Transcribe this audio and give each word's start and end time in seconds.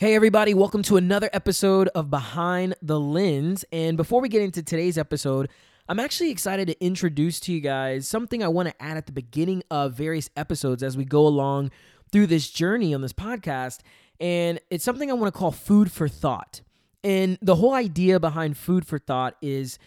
Hey, 0.00 0.14
everybody, 0.14 0.54
welcome 0.54 0.84
to 0.84 0.96
another 0.96 1.28
episode 1.32 1.88
of 1.88 2.08
Behind 2.08 2.76
the 2.80 3.00
Lens. 3.00 3.64
And 3.72 3.96
before 3.96 4.20
we 4.20 4.28
get 4.28 4.42
into 4.42 4.62
today's 4.62 4.96
episode, 4.96 5.48
I'm 5.88 5.98
actually 5.98 6.30
excited 6.30 6.68
to 6.68 6.80
introduce 6.80 7.40
to 7.40 7.52
you 7.52 7.58
guys 7.58 8.06
something 8.06 8.40
I 8.40 8.46
want 8.46 8.68
to 8.68 8.80
add 8.80 8.96
at 8.96 9.06
the 9.06 9.12
beginning 9.12 9.64
of 9.72 9.94
various 9.94 10.30
episodes 10.36 10.84
as 10.84 10.96
we 10.96 11.04
go 11.04 11.26
along 11.26 11.72
through 12.12 12.28
this 12.28 12.48
journey 12.48 12.94
on 12.94 13.00
this 13.00 13.12
podcast. 13.12 13.80
And 14.20 14.60
it's 14.70 14.84
something 14.84 15.10
I 15.10 15.14
want 15.14 15.34
to 15.34 15.36
call 15.36 15.50
food 15.50 15.90
for 15.90 16.06
thought. 16.06 16.60
And 17.02 17.36
the 17.42 17.56
whole 17.56 17.74
idea 17.74 18.20
behind 18.20 18.56
food 18.56 18.86
for 18.86 19.00
thought 19.00 19.34
is 19.42 19.80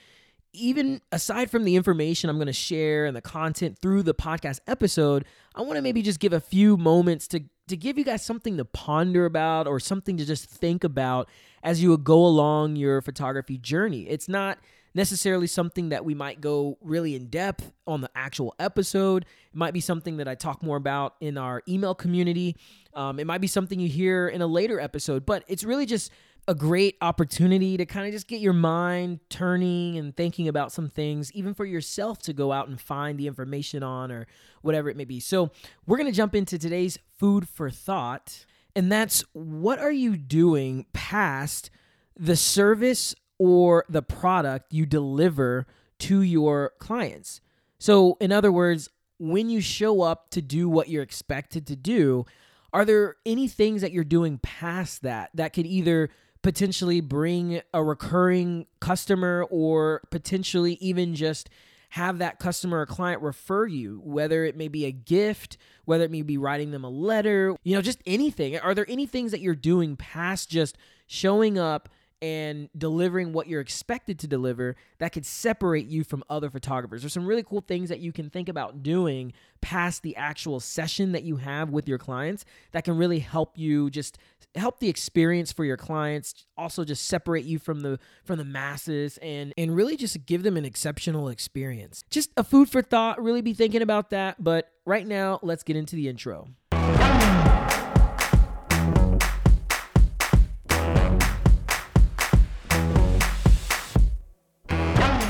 even 0.52 1.00
aside 1.14 1.50
from 1.50 1.64
the 1.64 1.78
information 1.78 2.30
I'm 2.30 2.36
going 2.36 2.48
to 2.48 2.54
share 2.54 3.06
and 3.06 3.16
the 3.16 3.22
content 3.22 3.80
through 3.82 4.04
the 4.04 4.14
podcast 4.14 4.60
episode, 4.68 5.24
I 5.56 5.62
want 5.62 5.78
to 5.78 5.82
maybe 5.82 6.02
just 6.02 6.20
give 6.20 6.34
a 6.34 6.42
few 6.42 6.76
moments 6.76 7.30
to 7.30 7.44
to 7.72 7.78
give 7.78 7.98
you 7.98 8.04
guys 8.04 8.24
something 8.24 8.58
to 8.58 8.66
ponder 8.66 9.26
about 9.26 9.68
or 9.68 9.80
something 9.80 10.18
to 10.18 10.26
just 10.26 10.46
think 10.50 10.84
about 10.84 11.28
as 11.64 11.82
you 11.82 11.98
go 11.98 12.26
along 12.26 12.76
your 12.76 13.02
photography 13.02 13.58
journey. 13.58 14.08
It's 14.08 14.30
not 14.30 14.60
necessarily 14.94 15.48
something 15.48 15.90
that 15.90 16.04
we 16.04 16.14
might 16.14 16.42
go 16.42 16.78
really 16.82 17.16
in 17.16 17.28
depth 17.28 17.72
on 17.88 18.02
the 18.02 18.10
actual 18.14 18.54
episode. 18.60 19.24
It 19.24 19.56
might 19.58 19.74
be 19.74 19.80
something 19.80 20.18
that 20.18 20.28
I 20.28 20.36
talk 20.36 20.62
more 20.62 20.78
about 20.78 21.16
in 21.22 21.38
our 21.38 21.64
email 21.68 21.96
community. 21.96 22.58
Um, 22.94 23.20
it 23.20 23.26
might 23.26 23.40
be 23.42 23.48
something 23.48 23.80
you 23.80 23.88
hear 23.88 24.28
in 24.28 24.42
a 24.42 24.48
later 24.48 24.80
episode, 24.80 25.26
but 25.26 25.44
it's 25.48 25.64
really 25.64 25.86
just 25.86 26.12
a 26.48 26.56
great 26.56 26.98
opportunity 27.02 27.78
to 27.78 27.86
kind 27.86 28.08
of 28.08 28.12
just 28.12 28.28
get 28.28 28.42
your 28.42 28.54
mind 28.54 29.20
turning 29.30 29.98
and 29.98 30.16
thinking 30.16 30.48
about 30.48 30.72
some 30.72 30.90
things, 30.90 31.32
even 31.34 31.54
for 31.54 31.66
yourself 31.66 32.20
to 32.20 32.34
go 32.34 32.52
out 32.52 32.68
and 32.68 32.82
find 32.82 33.20
the 33.20 33.28
information 33.28 33.84
on 33.84 34.12
or 34.12 34.28
whatever 34.62 34.90
it 34.90 34.98
may 34.98 35.06
be. 35.06 35.20
So, 35.20 35.52
we're 35.86 35.98
going 35.98 36.12
to 36.12 36.16
jump 36.16 36.36
into 36.36 36.58
today's 36.58 36.98
food 37.18 37.48
for 37.48 37.70
thought, 37.70 38.46
and 38.76 38.92
that's 38.92 39.24
what 39.34 39.80
are 39.80 39.92
you 39.92 40.18
doing 40.18 40.86
past 40.94 41.70
the 42.18 42.36
service 42.36 43.16
or 43.38 43.86
the 43.90 44.02
product 44.02 44.74
you 44.74 44.86
deliver 44.86 45.68
to 46.00 46.22
your 46.22 46.74
clients? 46.80 47.42
So, 47.80 48.18
in 48.20 48.32
other 48.32 48.52
words, 48.52 48.90
when 49.20 49.50
you 49.50 49.62
show 49.62 50.02
up 50.02 50.32
to 50.32 50.42
do 50.42 50.68
what 50.68 50.90
you're 50.90 51.04
expected 51.04 51.68
to 51.68 51.76
do, 51.76 52.26
are 52.74 52.86
there 52.86 53.16
any 53.26 53.48
things 53.48 53.82
that 53.82 53.92
you're 53.92 54.04
doing 54.04 54.40
past 54.40 55.04
that 55.04 55.30
that 55.36 55.54
could 55.54 55.66
either 55.66 56.10
potentially 56.42 57.02
bring 57.02 57.62
a 57.74 57.84
recurring 57.84 58.66
customer 58.80 59.46
or 59.50 60.02
potentially 60.10 60.74
even 60.82 61.16
just 61.16 61.50
have 61.90 62.20
that 62.20 62.40
customer 62.40 62.80
or 62.80 62.86
client 62.86 63.22
refer 63.22 63.66
you, 63.68 64.02
whether 64.04 64.46
it 64.46 64.56
may 64.56 64.70
be 64.70 64.86
a 64.86 64.92
gift, 64.92 65.58
whether 65.86 66.06
it 66.06 66.12
may 66.12 66.22
be 66.22 66.38
writing 66.38 66.72
them 66.72 66.86
a 66.86 66.90
letter, 66.90 67.56
you 67.64 67.76
know, 67.76 67.82
just 67.82 68.00
anything. 68.06 68.58
Are 68.58 68.74
there 68.74 68.90
any 68.90 69.06
things 69.06 69.32
that 69.32 69.42
you're 69.42 69.56
doing 69.56 69.98
past 69.98 70.50
just 70.50 70.78
showing 71.08 71.60
up 71.60 71.90
and 72.22 72.70
delivering 72.78 73.34
what 73.34 73.48
you're 73.48 73.62
expected 73.62 74.20
to 74.20 74.28
deliver 74.28 74.76
that 75.00 75.12
could 75.12 75.26
separate 75.26 75.88
you 75.88 76.04
from 76.04 76.24
other 76.30 76.52
photographers. 76.52 77.02
There's 77.02 77.14
some 77.14 77.26
really 77.26 77.44
cool 77.44 77.62
things 77.62 77.90
that 77.90 78.00
you 78.00 78.12
can 78.12 78.30
think 78.30 78.48
about 78.48 78.84
doing 78.84 79.34
past 79.60 80.04
the 80.04 80.16
actual 80.16 80.60
session 80.60 81.14
that 81.14 81.24
you 81.24 81.38
have 81.38 81.72
with 81.72 81.88
your 81.88 81.98
clients 81.98 82.46
that 82.74 82.84
can 82.84 82.96
really 82.96 83.20
help 83.20 83.58
you 83.58 83.90
just 83.90 84.20
help 84.56 84.80
the 84.80 84.90
experience 84.90 85.52
for 85.52 85.64
your 85.64 85.78
clients 85.78 86.46
also 86.58 86.84
just 86.84 87.06
separate 87.06 87.46
you 87.46 87.58
from 87.58 87.82
the 87.82 88.00
from 88.26 88.38
the 88.38 88.46
masses 88.46 89.18
and 89.22 89.54
and 89.58 89.76
really 89.76 89.96
just 89.96 90.26
give 90.26 90.44
them 90.44 90.58
an 90.58 90.66
exceptional 90.66 91.30
experience. 91.30 92.04
Just 92.10 92.32
a 92.38 92.44
food 92.44 92.70
for 92.70 92.82
thought, 92.82 93.22
really 93.22 93.42
be 93.42 93.54
thinking 93.54 93.82
about 93.82 94.10
that, 94.10 94.44
but 94.44 94.72
right 94.86 95.08
now 95.08 95.40
let's 95.42 95.64
get 95.64 95.76
into 95.76 95.96
the 95.96 96.08
intro. 96.08 96.50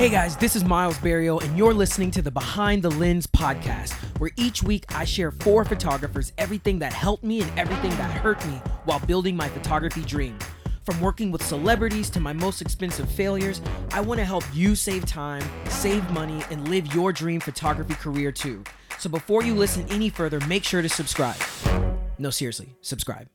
Hey 0.02 0.10
guys, 0.10 0.36
this 0.36 0.56
is 0.56 0.64
Miles 0.64 0.98
Barrio, 0.98 1.38
and 1.38 1.56
you're 1.56 1.76
listening 1.76 2.10
to 2.10 2.24
the 2.24 2.32
Behind 2.32 2.82
the 2.82 2.90
Lens 2.90 3.28
podcast, 3.28 3.92
where 4.18 4.32
each 4.36 4.64
week 4.64 4.84
I 4.96 5.06
share 5.06 5.30
for 5.30 5.64
photographers 5.64 6.34
everything 6.40 6.80
that 6.80 6.92
helped 6.92 7.24
me 7.24 7.44
and 7.44 7.60
everything 7.60 7.92
that 7.92 8.10
hurt 8.10 8.44
me 8.48 8.54
while 8.86 8.98
building 9.02 9.36
my 9.36 9.48
photography 9.48 10.02
dream. 10.02 10.40
From 10.86 11.00
working 11.02 11.32
with 11.32 11.44
celebrities 11.44 12.10
to 12.10 12.20
my 12.20 12.34
most 12.34 12.64
expensive 12.64 13.12
failures, 13.12 13.62
I 13.92 14.02
want 14.02 14.18
to 14.18 14.26
help 14.26 14.44
you 14.56 14.74
save 14.74 15.06
time, 15.06 15.44
save 15.70 16.10
money, 16.10 16.42
and 16.50 16.68
live 16.68 16.96
your 16.96 17.14
dream 17.14 17.40
photography 17.40 17.94
career 17.94 18.32
too. 18.32 18.64
So 18.98 19.08
before 19.08 19.44
you 19.44 19.54
listen 19.54 19.86
any 19.92 20.10
further, 20.10 20.40
make 20.48 20.64
sure 20.64 20.82
to 20.82 20.90
subscribe. 20.90 21.38
No, 22.18 22.32
seriously, 22.32 22.76
subscribe. 22.82 23.28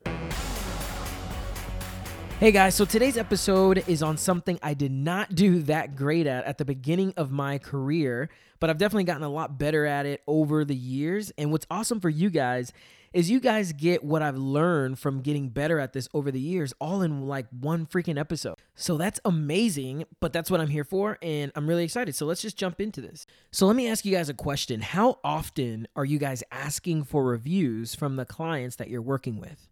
Hey 2.38 2.52
guys, 2.52 2.74
so 2.74 2.84
today's 2.84 3.16
episode 3.16 3.82
is 3.88 4.02
on 4.02 4.18
something 4.18 4.58
I 4.62 4.74
did 4.74 4.92
not 4.92 5.34
do 5.34 5.62
that 5.62 5.96
great 5.96 6.26
at 6.26 6.44
at 6.44 6.58
the 6.58 6.66
beginning 6.66 7.14
of 7.16 7.30
my 7.30 7.56
career, 7.56 8.28
but 8.60 8.68
I've 8.68 8.76
definitely 8.76 9.04
gotten 9.04 9.22
a 9.22 9.30
lot 9.30 9.58
better 9.58 9.86
at 9.86 10.04
it 10.04 10.22
over 10.26 10.62
the 10.62 10.76
years. 10.76 11.32
And 11.38 11.50
what's 11.50 11.66
awesome 11.70 11.98
for 11.98 12.10
you 12.10 12.28
guys 12.28 12.74
is 13.14 13.30
you 13.30 13.40
guys 13.40 13.72
get 13.72 14.04
what 14.04 14.20
I've 14.20 14.36
learned 14.36 14.98
from 14.98 15.22
getting 15.22 15.48
better 15.48 15.80
at 15.80 15.94
this 15.94 16.10
over 16.12 16.30
the 16.30 16.38
years 16.38 16.74
all 16.78 17.00
in 17.00 17.22
like 17.22 17.46
one 17.58 17.86
freaking 17.86 18.18
episode. 18.18 18.56
So 18.74 18.98
that's 18.98 19.18
amazing, 19.24 20.04
but 20.20 20.34
that's 20.34 20.50
what 20.50 20.60
I'm 20.60 20.68
here 20.68 20.84
for 20.84 21.16
and 21.22 21.50
I'm 21.54 21.66
really 21.66 21.84
excited. 21.84 22.14
So 22.16 22.26
let's 22.26 22.42
just 22.42 22.58
jump 22.58 22.82
into 22.82 23.00
this. 23.00 23.26
So 23.50 23.66
let 23.66 23.76
me 23.76 23.88
ask 23.88 24.04
you 24.04 24.14
guys 24.14 24.28
a 24.28 24.34
question. 24.34 24.82
How 24.82 25.20
often 25.24 25.88
are 25.96 26.04
you 26.04 26.18
guys 26.18 26.42
asking 26.52 27.04
for 27.04 27.24
reviews 27.24 27.94
from 27.94 28.16
the 28.16 28.26
clients 28.26 28.76
that 28.76 28.90
you're 28.90 29.00
working 29.00 29.40
with? 29.40 29.70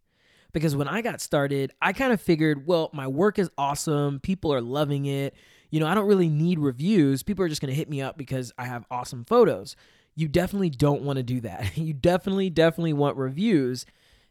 Because 0.55 0.75
when 0.77 0.89
I 0.89 1.03
got 1.03 1.21
started, 1.21 1.73
I 1.83 1.93
kind 1.93 2.13
of 2.13 2.21
figured, 2.21 2.67
well, 2.67 2.89
my 2.95 3.09
work 3.09 3.39
is 3.39 3.51
awesome. 3.59 4.21
People 4.21 4.55
are 4.55 4.61
loving 4.63 5.05
it. 5.05 5.35
You 5.71 5.81
know, 5.81 5.87
I 5.87 5.95
don't 5.95 6.07
really 6.07 6.29
need 6.29 6.61
reviews. 6.61 7.25
People 7.25 7.45
are 7.45 7.49
just 7.49 7.61
going 7.61 7.73
to 7.73 7.77
hit 7.77 7.91
me 7.91 8.01
up 8.01 8.17
because 8.17 8.53
I 8.57 8.65
have 8.67 8.87
awesome 8.91 9.25
photos. 9.25 9.75
You 10.15 10.29
definitely 10.29 10.71
don't 10.71 11.03
want 11.03 11.17
to 11.17 11.23
do 11.25 11.41
that. 11.41 11.77
You 11.77 11.93
definitely, 11.93 12.49
definitely 12.49 12.93
want 12.93 13.17
reviews. 13.17 13.85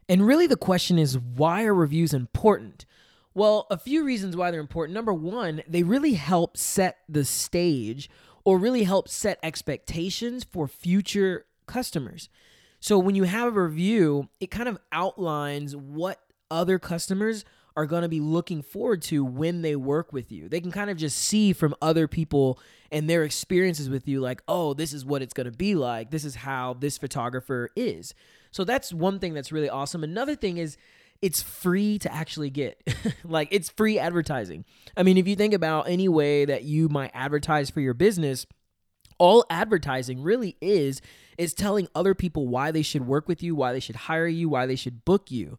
And 0.08 0.26
really, 0.26 0.46
the 0.46 0.56
question 0.56 0.98
is 0.98 1.18
why 1.18 1.64
are 1.64 1.74
reviews 1.74 2.14
important? 2.14 2.86
Well, 3.34 3.66
a 3.70 3.76
few 3.76 4.02
reasons 4.02 4.34
why 4.36 4.50
they're 4.50 4.60
important. 4.60 4.94
Number 4.94 5.12
one, 5.12 5.62
they 5.68 5.82
really 5.82 6.14
help 6.14 6.56
set 6.56 6.98
the 7.08 7.24
stage 7.24 8.08
or 8.44 8.58
really 8.58 8.84
help 8.84 9.08
set 9.08 9.38
expectations 9.42 10.44
for 10.44 10.66
future 10.68 11.44
customers. 11.66 12.30
So 12.84 12.98
when 12.98 13.14
you 13.14 13.22
have 13.22 13.56
a 13.56 13.62
review, 13.62 14.28
it 14.40 14.50
kind 14.50 14.68
of 14.68 14.78
outlines 14.92 15.74
what 15.74 16.20
other 16.50 16.78
customers 16.78 17.46
are 17.74 17.86
going 17.86 18.02
to 18.02 18.10
be 18.10 18.20
looking 18.20 18.60
forward 18.60 19.00
to 19.04 19.24
when 19.24 19.62
they 19.62 19.74
work 19.74 20.12
with 20.12 20.30
you. 20.30 20.50
They 20.50 20.60
can 20.60 20.70
kind 20.70 20.90
of 20.90 20.98
just 20.98 21.16
see 21.16 21.54
from 21.54 21.74
other 21.80 22.06
people 22.06 22.60
and 22.92 23.08
their 23.08 23.22
experiences 23.22 23.88
with 23.88 24.06
you, 24.06 24.20
like, 24.20 24.42
oh, 24.48 24.74
this 24.74 24.92
is 24.92 25.02
what 25.02 25.22
it's 25.22 25.32
going 25.32 25.50
to 25.50 25.56
be 25.56 25.74
like. 25.74 26.10
This 26.10 26.26
is 26.26 26.34
how 26.34 26.74
this 26.74 26.98
photographer 26.98 27.70
is. 27.74 28.12
So 28.50 28.64
that's 28.64 28.92
one 28.92 29.18
thing 29.18 29.32
that's 29.32 29.50
really 29.50 29.70
awesome. 29.70 30.04
Another 30.04 30.34
thing 30.34 30.58
is, 30.58 30.76
it's 31.22 31.40
free 31.40 31.98
to 32.00 32.14
actually 32.14 32.50
get. 32.50 32.86
like, 33.24 33.48
it's 33.50 33.70
free 33.70 33.98
advertising. 33.98 34.66
I 34.94 35.04
mean, 35.04 35.16
if 35.16 35.26
you 35.26 35.36
think 35.36 35.54
about 35.54 35.88
any 35.88 36.10
way 36.10 36.44
that 36.44 36.64
you 36.64 36.90
might 36.90 37.12
advertise 37.14 37.70
for 37.70 37.80
your 37.80 37.94
business, 37.94 38.44
all 39.24 39.46
advertising 39.48 40.22
really 40.22 40.54
is 40.60 41.00
is 41.38 41.54
telling 41.54 41.88
other 41.94 42.14
people 42.14 42.46
why 42.46 42.70
they 42.70 42.82
should 42.82 43.06
work 43.06 43.26
with 43.26 43.42
you, 43.42 43.54
why 43.54 43.72
they 43.72 43.80
should 43.80 43.96
hire 43.96 44.26
you, 44.26 44.50
why 44.50 44.66
they 44.66 44.76
should 44.76 45.02
book 45.06 45.30
you. 45.30 45.58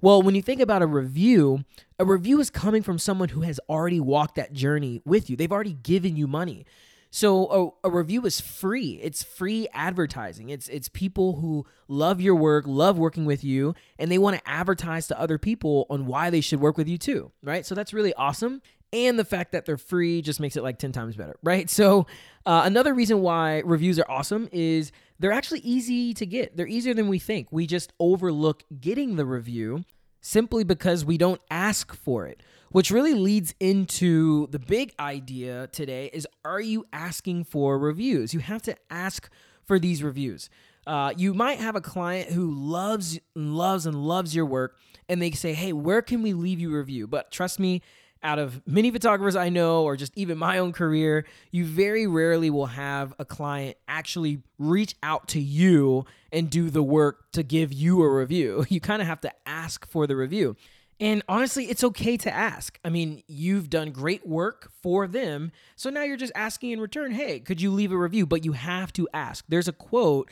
Well, 0.00 0.20
when 0.20 0.34
you 0.34 0.42
think 0.42 0.60
about 0.60 0.82
a 0.82 0.86
review, 0.88 1.64
a 1.96 2.04
review 2.04 2.40
is 2.40 2.50
coming 2.50 2.82
from 2.82 2.98
someone 2.98 3.28
who 3.28 3.42
has 3.42 3.60
already 3.68 4.00
walked 4.00 4.34
that 4.34 4.52
journey 4.52 5.00
with 5.04 5.30
you. 5.30 5.36
They've 5.36 5.52
already 5.52 5.74
given 5.74 6.16
you 6.16 6.26
money. 6.26 6.66
So 7.12 7.72
a, 7.84 7.86
a, 7.86 7.90
review 7.92 8.26
is 8.26 8.40
free. 8.40 8.98
It's 9.00 9.22
free 9.22 9.68
advertising. 9.72 10.50
It's 10.50 10.66
it's 10.66 10.88
people 10.88 11.36
who 11.36 11.64
love 11.86 12.20
your 12.20 12.34
work, 12.34 12.64
love 12.66 12.98
working 12.98 13.26
with 13.26 13.44
you, 13.44 13.76
and 13.96 14.10
they 14.10 14.18
want 14.18 14.36
to 14.36 14.50
advertise 14.50 15.06
to 15.06 15.20
other 15.20 15.38
people 15.38 15.86
on 15.88 16.06
why 16.06 16.30
they 16.30 16.40
should 16.40 16.58
work 16.58 16.76
with 16.76 16.88
you 16.88 16.98
too, 16.98 17.30
right? 17.44 17.64
So 17.64 17.76
that's 17.76 17.94
really 17.94 18.12
awesome 18.14 18.60
and 18.94 19.18
the 19.18 19.24
fact 19.24 19.52
that 19.52 19.66
they're 19.66 19.76
free 19.76 20.22
just 20.22 20.38
makes 20.40 20.56
it 20.56 20.62
like 20.62 20.78
10 20.78 20.92
times 20.92 21.16
better, 21.16 21.36
right? 21.42 21.68
So, 21.68 22.06
uh, 22.46 22.62
another 22.64 22.94
reason 22.94 23.20
why 23.20 23.62
reviews 23.64 23.98
are 23.98 24.08
awesome 24.08 24.48
is 24.52 24.92
they're 25.18 25.32
actually 25.32 25.60
easy 25.60 26.14
to 26.14 26.24
get. 26.24 26.56
They're 26.56 26.68
easier 26.68 26.94
than 26.94 27.08
we 27.08 27.18
think. 27.18 27.48
We 27.50 27.66
just 27.66 27.92
overlook 27.98 28.62
getting 28.80 29.16
the 29.16 29.26
review 29.26 29.84
simply 30.20 30.64
because 30.64 31.04
we 31.04 31.18
don't 31.18 31.40
ask 31.50 31.94
for 31.94 32.26
it, 32.26 32.42
which 32.70 32.90
really 32.90 33.14
leads 33.14 33.54
into 33.60 34.46
the 34.48 34.58
big 34.58 34.94
idea 35.00 35.68
today 35.72 36.08
is 36.12 36.26
are 36.44 36.60
you 36.60 36.86
asking 36.92 37.44
for 37.44 37.78
reviews? 37.78 38.32
You 38.32 38.40
have 38.40 38.62
to 38.62 38.76
ask 38.90 39.28
for 39.64 39.78
these 39.78 40.02
reviews. 40.02 40.48
Uh, 40.86 41.12
you 41.16 41.34
might 41.34 41.58
have 41.58 41.76
a 41.76 41.80
client 41.80 42.30
who 42.30 42.50
loves, 42.50 43.18
loves, 43.34 43.86
and 43.86 44.06
loves 44.06 44.36
your 44.36 44.44
work, 44.46 44.76
and 45.08 45.20
they 45.20 45.30
say, 45.30 45.54
"Hey, 45.54 45.72
where 45.72 46.02
can 46.02 46.22
we 46.22 46.34
leave 46.34 46.60
you 46.60 46.74
a 46.74 46.78
review?" 46.78 47.06
But 47.06 47.30
trust 47.30 47.58
me, 47.58 47.80
out 48.24 48.38
of 48.38 48.66
many 48.66 48.90
photographers 48.90 49.36
I 49.36 49.50
know, 49.50 49.84
or 49.84 49.96
just 49.96 50.12
even 50.16 50.38
my 50.38 50.58
own 50.58 50.72
career, 50.72 51.26
you 51.50 51.64
very 51.64 52.06
rarely 52.06 52.50
will 52.50 52.66
have 52.66 53.14
a 53.18 53.24
client 53.24 53.76
actually 53.86 54.42
reach 54.58 54.94
out 55.02 55.28
to 55.28 55.40
you 55.40 56.06
and 56.32 56.50
do 56.50 56.70
the 56.70 56.82
work 56.82 57.30
to 57.32 57.42
give 57.42 57.72
you 57.72 58.02
a 58.02 58.12
review. 58.12 58.64
You 58.74 58.80
kind 58.80 59.00
of 59.00 59.06
have 59.06 59.20
to 59.20 59.32
ask 59.46 59.86
for 59.86 60.06
the 60.08 60.16
review. 60.16 60.56
And 60.98 61.22
honestly, 61.28 61.66
it's 61.66 61.84
okay 61.84 62.16
to 62.16 62.32
ask. 62.32 62.78
I 62.84 62.88
mean, 62.88 63.22
you've 63.28 63.70
done 63.70 63.92
great 63.92 64.26
work 64.26 64.72
for 64.82 65.06
them. 65.06 65.52
So 65.76 65.90
now 65.90 66.02
you're 66.02 66.16
just 66.16 66.32
asking 66.34 66.70
in 66.70 66.80
return, 66.80 67.12
hey, 67.12 67.38
could 67.40 67.60
you 67.60 67.70
leave 67.70 67.92
a 67.92 67.98
review? 67.98 68.26
But 68.26 68.44
you 68.44 68.52
have 68.52 68.92
to 68.94 69.08
ask. 69.14 69.44
There's 69.48 69.68
a 69.68 69.72
quote 69.72 70.30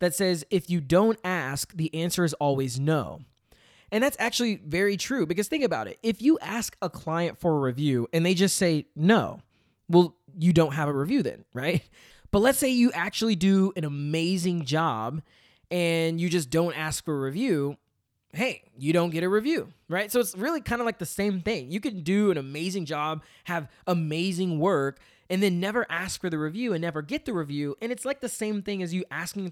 that 0.00 0.14
says, 0.14 0.44
if 0.50 0.68
you 0.68 0.80
don't 0.80 1.18
ask, 1.24 1.72
the 1.74 1.94
answer 1.94 2.24
is 2.24 2.34
always 2.34 2.80
no. 2.80 3.20
And 3.94 4.02
that's 4.02 4.16
actually 4.18 4.56
very 4.56 4.96
true 4.96 5.24
because 5.24 5.46
think 5.46 5.62
about 5.62 5.86
it. 5.86 6.00
If 6.02 6.20
you 6.20 6.36
ask 6.40 6.76
a 6.82 6.90
client 6.90 7.38
for 7.38 7.56
a 7.56 7.60
review 7.60 8.08
and 8.12 8.26
they 8.26 8.34
just 8.34 8.56
say 8.56 8.86
no, 8.96 9.38
well, 9.88 10.16
you 10.36 10.52
don't 10.52 10.74
have 10.74 10.88
a 10.88 10.92
review 10.92 11.22
then, 11.22 11.44
right? 11.54 11.80
But 12.32 12.40
let's 12.40 12.58
say 12.58 12.70
you 12.70 12.90
actually 12.90 13.36
do 13.36 13.72
an 13.76 13.84
amazing 13.84 14.64
job 14.64 15.22
and 15.70 16.20
you 16.20 16.28
just 16.28 16.50
don't 16.50 16.76
ask 16.76 17.04
for 17.04 17.14
a 17.14 17.20
review 17.20 17.76
hey, 18.32 18.64
you 18.76 18.92
don't 18.92 19.10
get 19.10 19.22
a 19.22 19.28
review, 19.28 19.72
right? 19.88 20.10
So 20.10 20.18
it's 20.18 20.36
really 20.36 20.60
kind 20.60 20.80
of 20.80 20.86
like 20.86 20.98
the 20.98 21.06
same 21.06 21.40
thing. 21.40 21.70
You 21.70 21.78
can 21.78 22.02
do 22.02 22.32
an 22.32 22.36
amazing 22.36 22.84
job, 22.84 23.22
have 23.44 23.68
amazing 23.86 24.58
work, 24.58 24.98
and 25.30 25.42
then 25.42 25.60
never 25.60 25.86
ask 25.90 26.20
for 26.20 26.28
the 26.28 26.38
review 26.38 26.72
and 26.72 26.82
never 26.82 27.02
get 27.02 27.24
the 27.24 27.32
review. 27.32 27.76
And 27.80 27.90
it's 27.90 28.04
like 28.04 28.20
the 28.20 28.28
same 28.28 28.62
thing 28.62 28.82
as 28.82 28.92
you 28.92 29.04
asking 29.10 29.50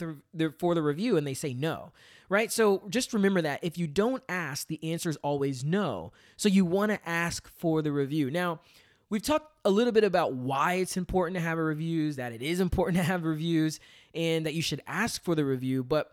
for 0.58 0.74
the 0.74 0.82
review 0.82 1.16
and 1.16 1.26
they 1.26 1.34
say 1.34 1.54
no, 1.54 1.92
right? 2.28 2.52
So 2.52 2.82
just 2.88 3.12
remember 3.12 3.42
that 3.42 3.60
if 3.62 3.78
you 3.78 3.86
don't 3.86 4.22
ask, 4.28 4.66
the 4.66 4.92
answer 4.92 5.08
is 5.08 5.16
always 5.18 5.64
no. 5.64 6.12
So 6.36 6.48
you 6.48 6.64
want 6.64 6.92
to 6.92 7.08
ask 7.08 7.48
for 7.48 7.82
the 7.82 7.92
review. 7.92 8.30
Now, 8.30 8.60
we've 9.08 9.22
talked 9.22 9.50
a 9.64 9.70
little 9.70 9.92
bit 9.92 10.04
about 10.04 10.34
why 10.34 10.74
it's 10.74 10.96
important 10.96 11.36
to 11.36 11.40
have 11.40 11.58
reviews, 11.58 12.16
that 12.16 12.32
it 12.32 12.42
is 12.42 12.60
important 12.60 12.98
to 12.98 13.04
have 13.04 13.24
reviews, 13.24 13.80
and 14.14 14.44
that 14.46 14.54
you 14.54 14.62
should 14.62 14.82
ask 14.86 15.22
for 15.22 15.34
the 15.34 15.44
review. 15.44 15.82
But 15.84 16.10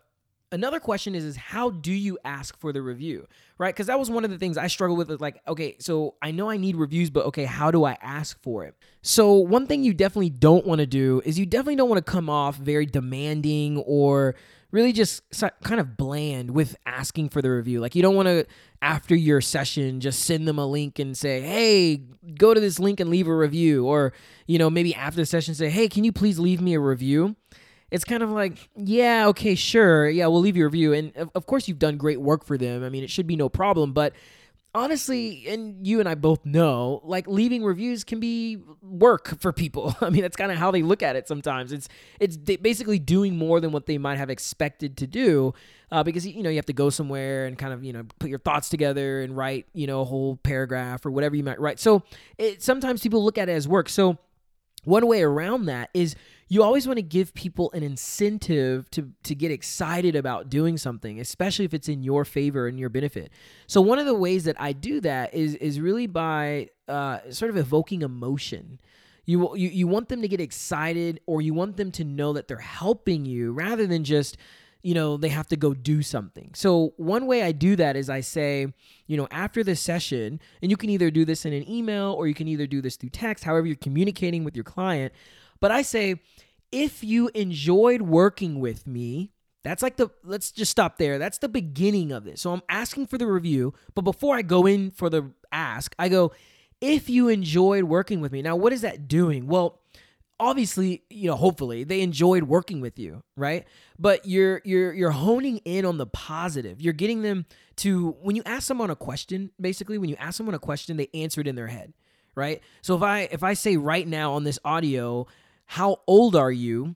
another 0.51 0.79
question 0.79 1.15
is 1.15 1.23
is 1.23 1.35
how 1.35 1.69
do 1.69 1.91
you 1.91 2.17
ask 2.25 2.57
for 2.59 2.73
the 2.73 2.81
review 2.81 3.27
right? 3.59 3.75
Because 3.75 3.87
that 3.87 3.99
was 3.99 4.09
one 4.09 4.23
of 4.23 4.31
the 4.31 4.37
things 4.37 4.57
i 4.57 4.67
struggle 4.67 4.95
with 4.95 5.11
is 5.11 5.19
like 5.19 5.41
okay 5.47 5.75
so 5.79 6.15
i 6.21 6.31
know 6.31 6.49
i 6.49 6.57
need 6.57 6.75
reviews 6.75 7.09
but 7.09 7.25
okay 7.25 7.45
how 7.45 7.69
do 7.71 7.83
i 7.83 7.97
ask 8.01 8.41
for 8.41 8.65
it? 8.65 8.75
So 9.01 9.33
one 9.33 9.67
thing 9.67 9.83
you 9.83 9.93
definitely 9.93 10.31
don't 10.31 10.65
want 10.65 10.79
to 10.79 10.87
do 10.87 11.21
is 11.25 11.37
you 11.37 11.45
definitely 11.45 11.75
don't 11.75 11.89
want 11.89 12.03
to 12.03 12.11
come 12.11 12.29
off 12.29 12.55
very 12.55 12.85
demanding 12.85 13.77
or 13.77 14.35
really 14.71 14.91
just 14.91 15.23
kind 15.63 15.79
of 15.79 15.97
bland 15.97 16.51
with 16.51 16.75
asking 16.85 17.29
for 17.29 17.41
the 17.41 17.49
review. 17.49 17.79
Like 17.79 17.95
you 17.95 18.01
don't 18.01 18.15
want 18.15 18.27
to 18.27 18.45
after 18.81 19.15
your 19.15 19.41
session 19.41 19.99
just 19.99 20.23
send 20.23 20.47
them 20.47 20.57
a 20.57 20.65
link 20.65 20.99
and 20.99 21.17
say 21.17 21.41
hey 21.41 22.03
go 22.37 22.53
to 22.53 22.59
this 22.59 22.79
link 22.79 22.99
and 22.99 23.09
leave 23.09 23.27
a 23.27 23.35
review. 23.35 23.85
Or 23.85 24.13
you 24.47 24.57
know 24.57 24.69
maybe 24.69 24.95
after 24.95 25.17
the 25.17 25.25
session 25.25 25.53
say 25.53 25.69
hey 25.69 25.87
can 25.87 26.03
you 26.03 26.11
please 26.11 26.39
leave 26.39 26.61
me 26.61 26.73
a 26.73 26.79
review 26.79 27.35
it's 27.91 28.03
kind 28.03 28.23
of 28.23 28.29
like, 28.31 28.69
yeah, 28.75 29.27
okay, 29.27 29.55
sure. 29.55 30.09
Yeah, 30.09 30.27
we'll 30.27 30.41
leave 30.41 30.57
you 30.57 30.63
a 30.63 30.67
review. 30.67 30.93
And 30.93 31.15
of, 31.15 31.29
of 31.35 31.45
course, 31.45 31.67
you've 31.67 31.79
done 31.79 31.97
great 31.97 32.21
work 32.21 32.45
for 32.45 32.57
them. 32.57 32.83
I 32.83 32.89
mean, 32.89 33.03
it 33.03 33.09
should 33.09 33.27
be 33.27 33.35
no 33.35 33.49
problem. 33.49 33.93
But 33.93 34.13
honestly, 34.75 35.47
and 35.47 35.85
you 35.85 35.99
and 35.99 36.07
I 36.07 36.15
both 36.15 36.45
know, 36.45 37.01
like 37.03 37.27
leaving 37.27 37.63
reviews 37.63 38.03
can 38.03 38.19
be 38.19 38.57
work 38.81 39.39
for 39.39 39.51
people. 39.51 39.95
I 40.01 40.09
mean, 40.09 40.21
that's 40.21 40.35
kind 40.35 40.51
of 40.51 40.57
how 40.57 40.71
they 40.71 40.81
look 40.81 41.01
at 41.01 41.15
it 41.15 41.27
sometimes. 41.27 41.71
It's 41.71 41.87
it's 42.19 42.37
basically 42.37 42.99
doing 42.99 43.37
more 43.37 43.59
than 43.59 43.71
what 43.71 43.85
they 43.85 43.97
might 43.97 44.17
have 44.17 44.29
expected 44.29 44.97
to 44.97 45.07
do, 45.07 45.53
uh, 45.91 46.03
because 46.03 46.25
you 46.27 46.43
know 46.43 46.49
you 46.49 46.57
have 46.57 46.65
to 46.67 46.73
go 46.73 46.89
somewhere 46.89 47.45
and 47.45 47.57
kind 47.57 47.73
of 47.73 47.83
you 47.83 47.93
know 47.93 48.03
put 48.19 48.29
your 48.29 48.39
thoughts 48.39 48.69
together 48.69 49.21
and 49.21 49.35
write 49.35 49.65
you 49.73 49.87
know 49.87 50.01
a 50.01 50.05
whole 50.05 50.37
paragraph 50.37 51.05
or 51.05 51.11
whatever 51.11 51.35
you 51.35 51.43
might 51.43 51.59
write. 51.59 51.79
So 51.79 52.03
it, 52.37 52.61
sometimes 52.61 53.01
people 53.01 53.23
look 53.23 53.37
at 53.37 53.49
it 53.49 53.53
as 53.53 53.67
work. 53.67 53.89
So 53.89 54.17
one 54.83 55.07
way 55.07 55.23
around 55.23 55.65
that 55.65 55.89
is 55.93 56.15
you 56.51 56.63
always 56.63 56.87
want 56.87 56.97
to 56.97 57.03
give 57.03 57.33
people 57.35 57.71
an 57.73 57.83
incentive 57.83 58.89
to 58.91 59.11
to 59.23 59.35
get 59.35 59.51
excited 59.51 60.15
about 60.15 60.49
doing 60.49 60.77
something, 60.77 61.19
especially 61.19 61.65
if 61.65 61.73
it's 61.73 61.87
in 61.87 62.01
your 62.03 62.25
favor 62.25 62.67
and 62.67 62.79
your 62.79 62.89
benefit. 62.89 63.31
So 63.67 63.79
one 63.81 63.99
of 63.99 64.07
the 64.07 64.15
ways 64.15 64.43
that 64.45 64.59
I 64.59 64.73
do 64.73 64.99
that 65.01 65.33
is 65.33 65.53
is 65.55 65.79
really 65.79 66.07
by 66.07 66.69
uh, 66.87 67.19
sort 67.29 67.51
of 67.51 67.57
evoking 67.57 68.01
emotion. 68.01 68.79
You, 69.25 69.55
you 69.55 69.69
you 69.69 69.87
want 69.87 70.09
them 70.09 70.23
to 70.23 70.27
get 70.27 70.41
excited, 70.41 71.21
or 71.27 71.39
you 71.39 71.53
want 71.53 71.77
them 71.77 71.91
to 71.91 72.03
know 72.03 72.33
that 72.33 72.47
they're 72.47 72.57
helping 72.57 73.25
you, 73.25 73.51
rather 73.51 73.85
than 73.85 74.03
just 74.03 74.35
you 74.81 74.95
know 74.95 75.17
they 75.17 75.29
have 75.29 75.47
to 75.47 75.57
go 75.57 75.73
do 75.73 76.01
something 76.01 76.51
so 76.53 76.93
one 76.95 77.27
way 77.27 77.43
i 77.43 77.51
do 77.51 77.75
that 77.75 77.97
is 77.97 78.09
i 78.09 78.21
say 78.21 78.65
you 79.07 79.17
know 79.17 79.27
after 79.29 79.61
the 79.61 79.75
session 79.75 80.39
and 80.61 80.71
you 80.71 80.77
can 80.77 80.89
either 80.89 81.11
do 81.11 81.25
this 81.25 81.45
in 81.45 81.51
an 81.51 81.69
email 81.69 82.13
or 82.13 82.27
you 82.27 82.33
can 82.33 82.47
either 82.47 82.65
do 82.65 82.81
this 82.81 82.95
through 82.95 83.09
text 83.09 83.43
however 83.43 83.67
you're 83.67 83.75
communicating 83.75 84.45
with 84.45 84.55
your 84.55 84.63
client 84.63 85.11
but 85.59 85.71
I 85.71 85.81
say, 85.81 86.21
if 86.71 87.03
you 87.03 87.29
enjoyed 87.33 88.01
working 88.01 88.59
with 88.59 88.85
me, 88.85 89.31
that's 89.63 89.83
like 89.83 89.97
the, 89.97 90.09
let's 90.23 90.51
just 90.51 90.71
stop 90.71 90.97
there. 90.97 91.19
That's 91.19 91.39
the 91.39 91.49
beginning 91.49 92.11
of 92.11 92.23
this. 92.23 92.41
So 92.41 92.53
I'm 92.53 92.61
asking 92.69 93.07
for 93.07 93.17
the 93.17 93.27
review, 93.27 93.73
but 93.93 94.03
before 94.03 94.35
I 94.35 94.41
go 94.41 94.65
in 94.65 94.91
for 94.91 95.09
the 95.09 95.31
ask, 95.51 95.93
I 95.99 96.09
go, 96.09 96.31
if 96.79 97.09
you 97.09 97.27
enjoyed 97.27 97.83
working 97.83 98.21
with 98.21 98.31
me. 98.31 98.41
Now, 98.41 98.55
what 98.55 98.71
is 98.71 98.81
that 98.81 99.07
doing? 99.07 99.47
Well, 99.47 99.81
obviously 100.39 101.03
you 101.09 101.29
know 101.29 101.35
hopefully 101.35 101.83
they 101.83 102.01
enjoyed 102.01 102.43
working 102.43 102.79
with 102.79 102.97
you 102.97 103.21
right 103.35 103.67
but 103.97 104.25
you're 104.25 104.61
you're 104.63 104.93
you're 104.93 105.11
honing 105.11 105.57
in 105.65 105.85
on 105.85 105.97
the 105.97 106.05
positive 106.05 106.81
you're 106.81 106.93
getting 106.93 107.21
them 107.21 107.45
to 107.75 108.11
when 108.21 108.35
you 108.35 108.43
ask 108.45 108.65
someone 108.65 108.89
a 108.89 108.95
question 108.95 109.51
basically 109.59 109.97
when 109.97 110.09
you 110.09 110.15
ask 110.17 110.37
someone 110.37 110.55
a 110.55 110.59
question 110.59 110.95
they 110.97 111.09
answer 111.13 111.41
it 111.41 111.47
in 111.47 111.55
their 111.55 111.67
head 111.67 111.93
right 112.35 112.61
so 112.81 112.95
if 112.95 113.01
i 113.01 113.27
if 113.31 113.43
i 113.43 113.53
say 113.53 113.75
right 113.75 114.07
now 114.07 114.33
on 114.33 114.43
this 114.45 114.59
audio 114.63 115.27
how 115.69 115.97
old 116.07 116.35
are 116.35 116.51
you? 116.51 116.95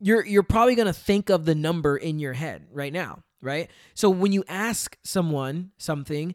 You're 0.00 0.24
you're 0.24 0.42
probably 0.42 0.74
going 0.74 0.86
to 0.86 0.94
think 0.94 1.28
of 1.28 1.44
the 1.44 1.54
number 1.54 1.94
in 1.94 2.18
your 2.18 2.32
head 2.32 2.66
right 2.72 2.92
now, 2.92 3.22
right? 3.42 3.70
So 3.92 4.08
when 4.08 4.32
you 4.32 4.44
ask 4.48 4.96
someone 5.04 5.72
something, 5.76 6.34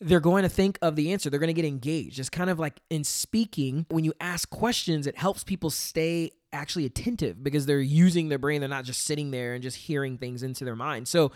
they're 0.00 0.18
going 0.18 0.42
to 0.42 0.48
think 0.48 0.80
of 0.82 0.96
the 0.96 1.12
answer. 1.12 1.30
They're 1.30 1.38
going 1.38 1.46
to 1.46 1.54
get 1.54 1.64
engaged. 1.64 2.18
It's 2.18 2.28
kind 2.28 2.50
of 2.50 2.58
like 2.58 2.80
in 2.90 3.04
speaking, 3.04 3.86
when 3.90 4.02
you 4.02 4.12
ask 4.20 4.50
questions, 4.50 5.06
it 5.06 5.16
helps 5.16 5.44
people 5.44 5.70
stay 5.70 6.32
actually 6.52 6.86
attentive 6.86 7.40
because 7.40 7.66
they're 7.66 7.78
using 7.78 8.28
their 8.28 8.38
brain. 8.38 8.60
They're 8.60 8.68
not 8.68 8.84
just 8.84 9.04
sitting 9.04 9.30
there 9.30 9.54
and 9.54 9.62
just 9.62 9.76
hearing 9.76 10.18
things 10.18 10.42
into 10.42 10.64
their 10.64 10.74
mind. 10.74 11.06
So 11.06 11.30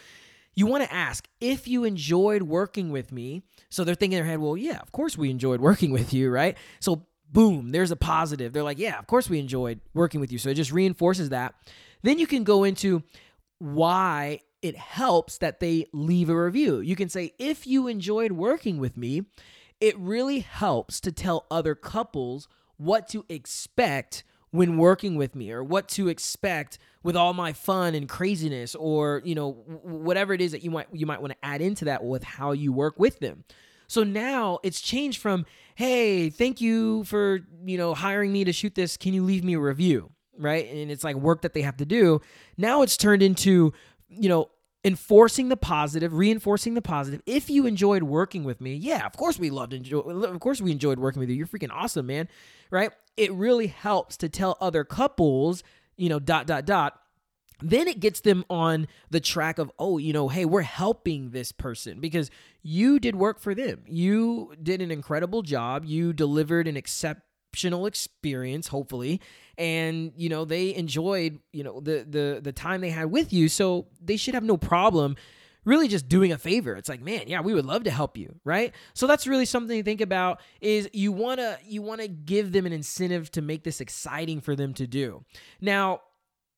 you 0.56 0.66
want 0.66 0.82
to 0.82 0.92
ask 0.92 1.28
if 1.40 1.68
you 1.68 1.84
enjoyed 1.84 2.42
working 2.42 2.90
with 2.90 3.12
me. 3.12 3.44
So 3.70 3.84
they're 3.84 3.94
thinking 3.94 4.18
in 4.18 4.24
their 4.24 4.32
head, 4.32 4.40
well, 4.40 4.56
yeah, 4.56 4.80
of 4.80 4.90
course 4.90 5.16
we 5.16 5.30
enjoyed 5.30 5.60
working 5.60 5.92
with 5.92 6.12
you, 6.12 6.28
right? 6.28 6.56
So 6.80 7.06
boom, 7.36 7.70
there's 7.70 7.90
a 7.90 7.96
positive. 7.96 8.54
They're 8.54 8.62
like, 8.62 8.78
yeah, 8.78 8.98
of 8.98 9.06
course 9.06 9.28
we 9.28 9.38
enjoyed 9.38 9.80
working 9.92 10.20
with 10.20 10.32
you. 10.32 10.38
So 10.38 10.48
it 10.48 10.54
just 10.54 10.72
reinforces 10.72 11.28
that. 11.28 11.54
Then 12.02 12.18
you 12.18 12.26
can 12.26 12.44
go 12.44 12.64
into 12.64 13.02
why 13.58 14.40
it 14.62 14.74
helps 14.74 15.36
that 15.38 15.60
they 15.60 15.84
leave 15.92 16.30
a 16.30 16.44
review. 16.44 16.80
You 16.80 16.96
can 16.96 17.10
say, 17.10 17.34
if 17.38 17.66
you 17.66 17.88
enjoyed 17.88 18.32
working 18.32 18.78
with 18.78 18.96
me, 18.96 19.24
it 19.82 19.98
really 19.98 20.38
helps 20.38 20.98
to 21.00 21.12
tell 21.12 21.44
other 21.50 21.74
couples 21.74 22.48
what 22.78 23.06
to 23.08 23.26
expect 23.28 24.24
when 24.50 24.78
working 24.78 25.16
with 25.16 25.34
me 25.34 25.52
or 25.52 25.62
what 25.62 25.88
to 25.88 26.08
expect 26.08 26.78
with 27.02 27.16
all 27.16 27.34
my 27.34 27.52
fun 27.52 27.94
and 27.94 28.08
craziness 28.08 28.74
or 28.74 29.20
you 29.26 29.34
know 29.34 29.52
whatever 29.82 30.32
it 30.32 30.40
is 30.40 30.52
that 30.52 30.62
you 30.62 30.70
might 30.70 30.86
you 30.92 31.04
might 31.04 31.20
want 31.20 31.32
to 31.32 31.44
add 31.44 31.60
into 31.60 31.84
that 31.84 32.02
with 32.02 32.24
how 32.24 32.52
you 32.52 32.72
work 32.72 32.98
with 32.98 33.18
them 33.18 33.44
so 33.88 34.02
now 34.02 34.58
it's 34.62 34.80
changed 34.80 35.20
from, 35.20 35.46
hey, 35.76 36.30
thank 36.30 36.60
you 36.60 37.04
for, 37.04 37.40
you 37.64 37.76
know, 37.76 37.94
hiring 37.94 38.32
me 38.32 38.44
to 38.44 38.52
shoot 38.52 38.74
this. 38.74 38.96
Can 38.96 39.12
you 39.12 39.22
leave 39.22 39.44
me 39.44 39.54
a 39.54 39.60
review? 39.60 40.10
Right. 40.38 40.68
And 40.68 40.90
it's 40.90 41.04
like 41.04 41.16
work 41.16 41.42
that 41.42 41.52
they 41.52 41.62
have 41.62 41.76
to 41.76 41.86
do. 41.86 42.20
Now 42.56 42.82
it's 42.82 42.96
turned 42.96 43.22
into, 43.22 43.72
you 44.08 44.28
know, 44.28 44.50
enforcing 44.84 45.48
the 45.48 45.56
positive, 45.56 46.14
reinforcing 46.14 46.74
the 46.74 46.82
positive. 46.82 47.20
If 47.26 47.50
you 47.50 47.66
enjoyed 47.66 48.04
working 48.04 48.44
with 48.44 48.60
me, 48.60 48.74
yeah, 48.74 49.04
of 49.04 49.16
course 49.16 49.38
we 49.38 49.50
loved 49.50 49.72
enjoy 49.72 50.00
of 50.00 50.40
course 50.40 50.60
we 50.60 50.72
enjoyed 50.72 50.98
working 50.98 51.20
with 51.20 51.28
you. 51.28 51.36
You're 51.36 51.46
freaking 51.46 51.72
awesome, 51.72 52.06
man. 52.06 52.28
Right? 52.70 52.90
It 53.16 53.32
really 53.32 53.66
helps 53.66 54.16
to 54.18 54.28
tell 54.28 54.56
other 54.60 54.82
couples, 54.84 55.62
you 55.96 56.08
know, 56.08 56.18
dot 56.18 56.46
dot 56.46 56.64
dot 56.64 57.00
then 57.60 57.88
it 57.88 58.00
gets 58.00 58.20
them 58.20 58.44
on 58.50 58.86
the 59.10 59.20
track 59.20 59.58
of 59.58 59.70
oh 59.78 59.98
you 59.98 60.12
know 60.12 60.28
hey 60.28 60.44
we're 60.44 60.62
helping 60.62 61.30
this 61.30 61.52
person 61.52 62.00
because 62.00 62.30
you 62.66 62.98
did 62.98 63.14
work 63.14 63.38
for 63.38 63.54
them. 63.54 63.84
You 63.86 64.52
did 64.60 64.82
an 64.82 64.90
incredible 64.90 65.42
job. 65.42 65.84
You 65.84 66.12
delivered 66.12 66.66
an 66.66 66.76
exceptional 66.76 67.86
experience 67.86 68.66
hopefully. 68.66 69.20
And 69.56 70.12
you 70.16 70.28
know 70.28 70.44
they 70.44 70.74
enjoyed 70.74 71.38
you 71.52 71.62
know 71.62 71.80
the 71.80 72.04
the 72.08 72.40
the 72.42 72.52
time 72.52 72.80
they 72.80 72.90
had 72.90 73.10
with 73.10 73.32
you. 73.32 73.48
So 73.48 73.86
they 74.02 74.16
should 74.16 74.34
have 74.34 74.42
no 74.42 74.56
problem 74.56 75.16
really 75.64 75.86
just 75.86 76.08
doing 76.08 76.32
a 76.32 76.38
favor. 76.38 76.74
It's 76.74 76.88
like 76.88 77.00
man 77.00 77.22
yeah 77.28 77.40
we 77.40 77.54
would 77.54 77.66
love 77.66 77.84
to 77.84 77.90
help 77.90 78.18
you 78.18 78.34
right? 78.44 78.74
So 78.94 79.06
that's 79.06 79.28
really 79.28 79.46
something 79.46 79.78
to 79.78 79.84
think 79.84 80.00
about 80.00 80.40
is 80.60 80.90
you 80.92 81.12
want 81.12 81.38
to 81.38 81.56
you 81.64 81.82
want 81.82 82.00
to 82.00 82.08
give 82.08 82.50
them 82.50 82.66
an 82.66 82.72
incentive 82.72 83.30
to 83.32 83.42
make 83.42 83.62
this 83.62 83.80
exciting 83.80 84.40
for 84.40 84.56
them 84.56 84.74
to 84.74 84.88
do. 84.88 85.24
Now 85.60 86.00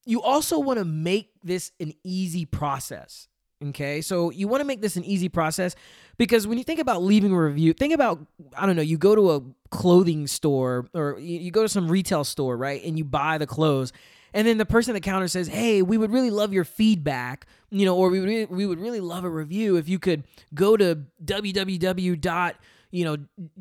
you 0.09 0.23
also 0.23 0.59
want 0.59 0.79
to 0.79 0.87
make 0.87 1.31
this 1.45 1.71
an 1.79 1.93
easy 2.03 2.47
process. 2.47 3.29
Okay, 3.63 4.01
so 4.01 4.31
you 4.31 4.49
want 4.49 4.63
to 4.63 4.65
make 4.65 4.81
this 4.81 4.97
an 4.97 5.05
easy 5.05 5.29
process 5.29 5.77
because 6.17 6.47
when 6.47 6.57
you 6.57 6.65
think 6.65 6.81
about 6.81 7.03
leaving 7.03 7.31
a 7.33 7.39
review, 7.39 7.75
think 7.75 7.93
about, 7.93 8.25
I 8.57 8.65
don't 8.65 8.77
know, 8.77 8.83
you 8.83 8.97
go 8.97 9.15
to 9.15 9.33
a 9.33 9.43
clothing 9.71 10.27
store 10.29 10.87
or 10.95 11.19
you 11.19 11.51
go 11.51 11.63
to 11.63 11.69
some 11.69 11.91
retail 11.91 12.25
store, 12.25 12.57
right? 12.57 12.83
And 12.85 12.97
you 12.97 13.05
buy 13.05 13.37
the 13.37 13.47
clothes. 13.47 13.93
and 14.33 14.47
then 14.47 14.59
the 14.59 14.67
person 14.67 14.93
at 14.93 15.03
the 15.03 15.05
counter 15.05 15.29
says, 15.29 15.49
"Hey, 15.49 15.83
we 15.83 15.99
would 15.99 16.13
really 16.13 16.31
love 16.31 16.53
your 16.53 16.65
feedback, 16.65 17.47
you 17.71 17.85
know, 17.85 17.97
or 17.97 18.09
we 18.09 18.21
would 18.21 18.51
we 18.51 18.65
would 18.65 18.79
really 18.79 19.01
love 19.01 19.25
a 19.25 19.31
review 19.31 19.77
if 19.77 19.89
you 19.89 19.99
could 19.99 20.25
go 20.55 20.77
to 20.77 21.05
www 21.25 22.55
you 22.91 23.05
know 23.05 23.17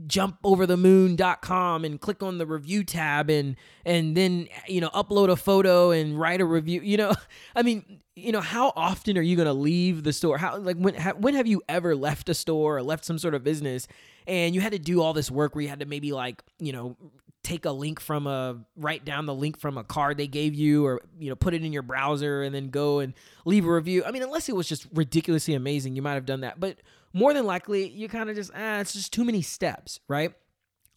jumpoverthemoon.com 0.08 1.86
and 1.86 2.00
click 2.00 2.24
on 2.24 2.38
the 2.38 2.46
review 2.46 2.84
tab 2.84 3.30
and 3.30 3.56
and 3.86 4.16
then 4.16 4.48
you 4.68 4.82
know 4.82 4.90
upload 4.90 5.30
a 5.30 5.36
photo 5.36 5.92
and 5.92 6.20
write 6.20 6.42
a 6.42 6.46
review 6.46 6.82
you 6.82 6.98
know? 6.98 7.14
I 7.56 7.64
mean 7.64 8.02
you 8.18 8.32
know 8.32 8.42
how 8.42 8.74
often 8.76 9.18
are 9.18 9.22
you 9.22 9.36
going 9.36 9.48
to 9.48 9.54
leave 9.54 10.04
the 10.04 10.12
store? 10.12 10.38
How 10.40 10.58
like 10.58 10.78
when 10.78 10.96
ha, 10.96 11.14
when 11.14 11.36
have 11.36 11.46
you 11.46 11.62
ever 11.70 11.96
left 11.96 12.30
a 12.30 12.34
store 12.34 12.78
or 12.78 12.84
left 12.84 13.06
some 13.06 13.20
sort 13.20 13.36
of 13.36 13.44
business 13.44 13.88
and 14.26 14.56
you 14.56 14.62
had 14.62 14.72
to 14.72 14.80
do 14.80 15.02
all 15.02 15.14
this 15.14 15.30
work 15.30 15.56
where 15.56 15.62
you 15.62 15.70
had 15.70 15.80
to 15.82 15.86
maybe 15.86 16.12
like 16.12 16.42
you 16.60 16.74
know 16.74 16.98
take 17.44 17.66
a 17.66 17.72
link 17.72 18.00
from 18.00 18.26
a 18.26 18.58
write 18.76 19.06
down 19.06 19.26
the 19.26 19.34
link 19.36 19.60
from 19.60 19.78
a 19.78 19.84
card 19.84 20.18
they 20.18 20.28
gave 20.28 20.56
you 20.56 20.86
or 20.86 21.02
you 21.20 21.30
know 21.30 21.36
put 21.36 21.54
it 21.54 21.64
in 21.64 21.72
your 21.72 21.84
browser 21.84 22.42
and 22.42 22.56
then 22.56 22.70
go 22.70 23.00
and 23.00 23.14
leave 23.46 23.66
a 23.66 23.72
review? 23.72 24.04
I 24.04 24.12
mean 24.12 24.24
unless 24.24 24.50
it 24.50 24.56
was 24.56 24.68
just 24.68 24.88
ridiculously 24.94 25.54
amazing 25.54 25.96
you 25.96 26.02
might 26.02 26.16
have 26.16 26.26
done 26.26 26.42
that 26.42 26.60
but 26.60 26.78
more 27.18 27.34
than 27.34 27.46
likely 27.46 27.88
you 27.90 28.08
kind 28.08 28.30
of 28.30 28.36
just 28.36 28.52
ah 28.56 28.80
it's 28.80 28.94
just 28.94 29.12
too 29.12 29.26
many 29.26 29.42
steps 29.42 30.00
right? 30.08 30.34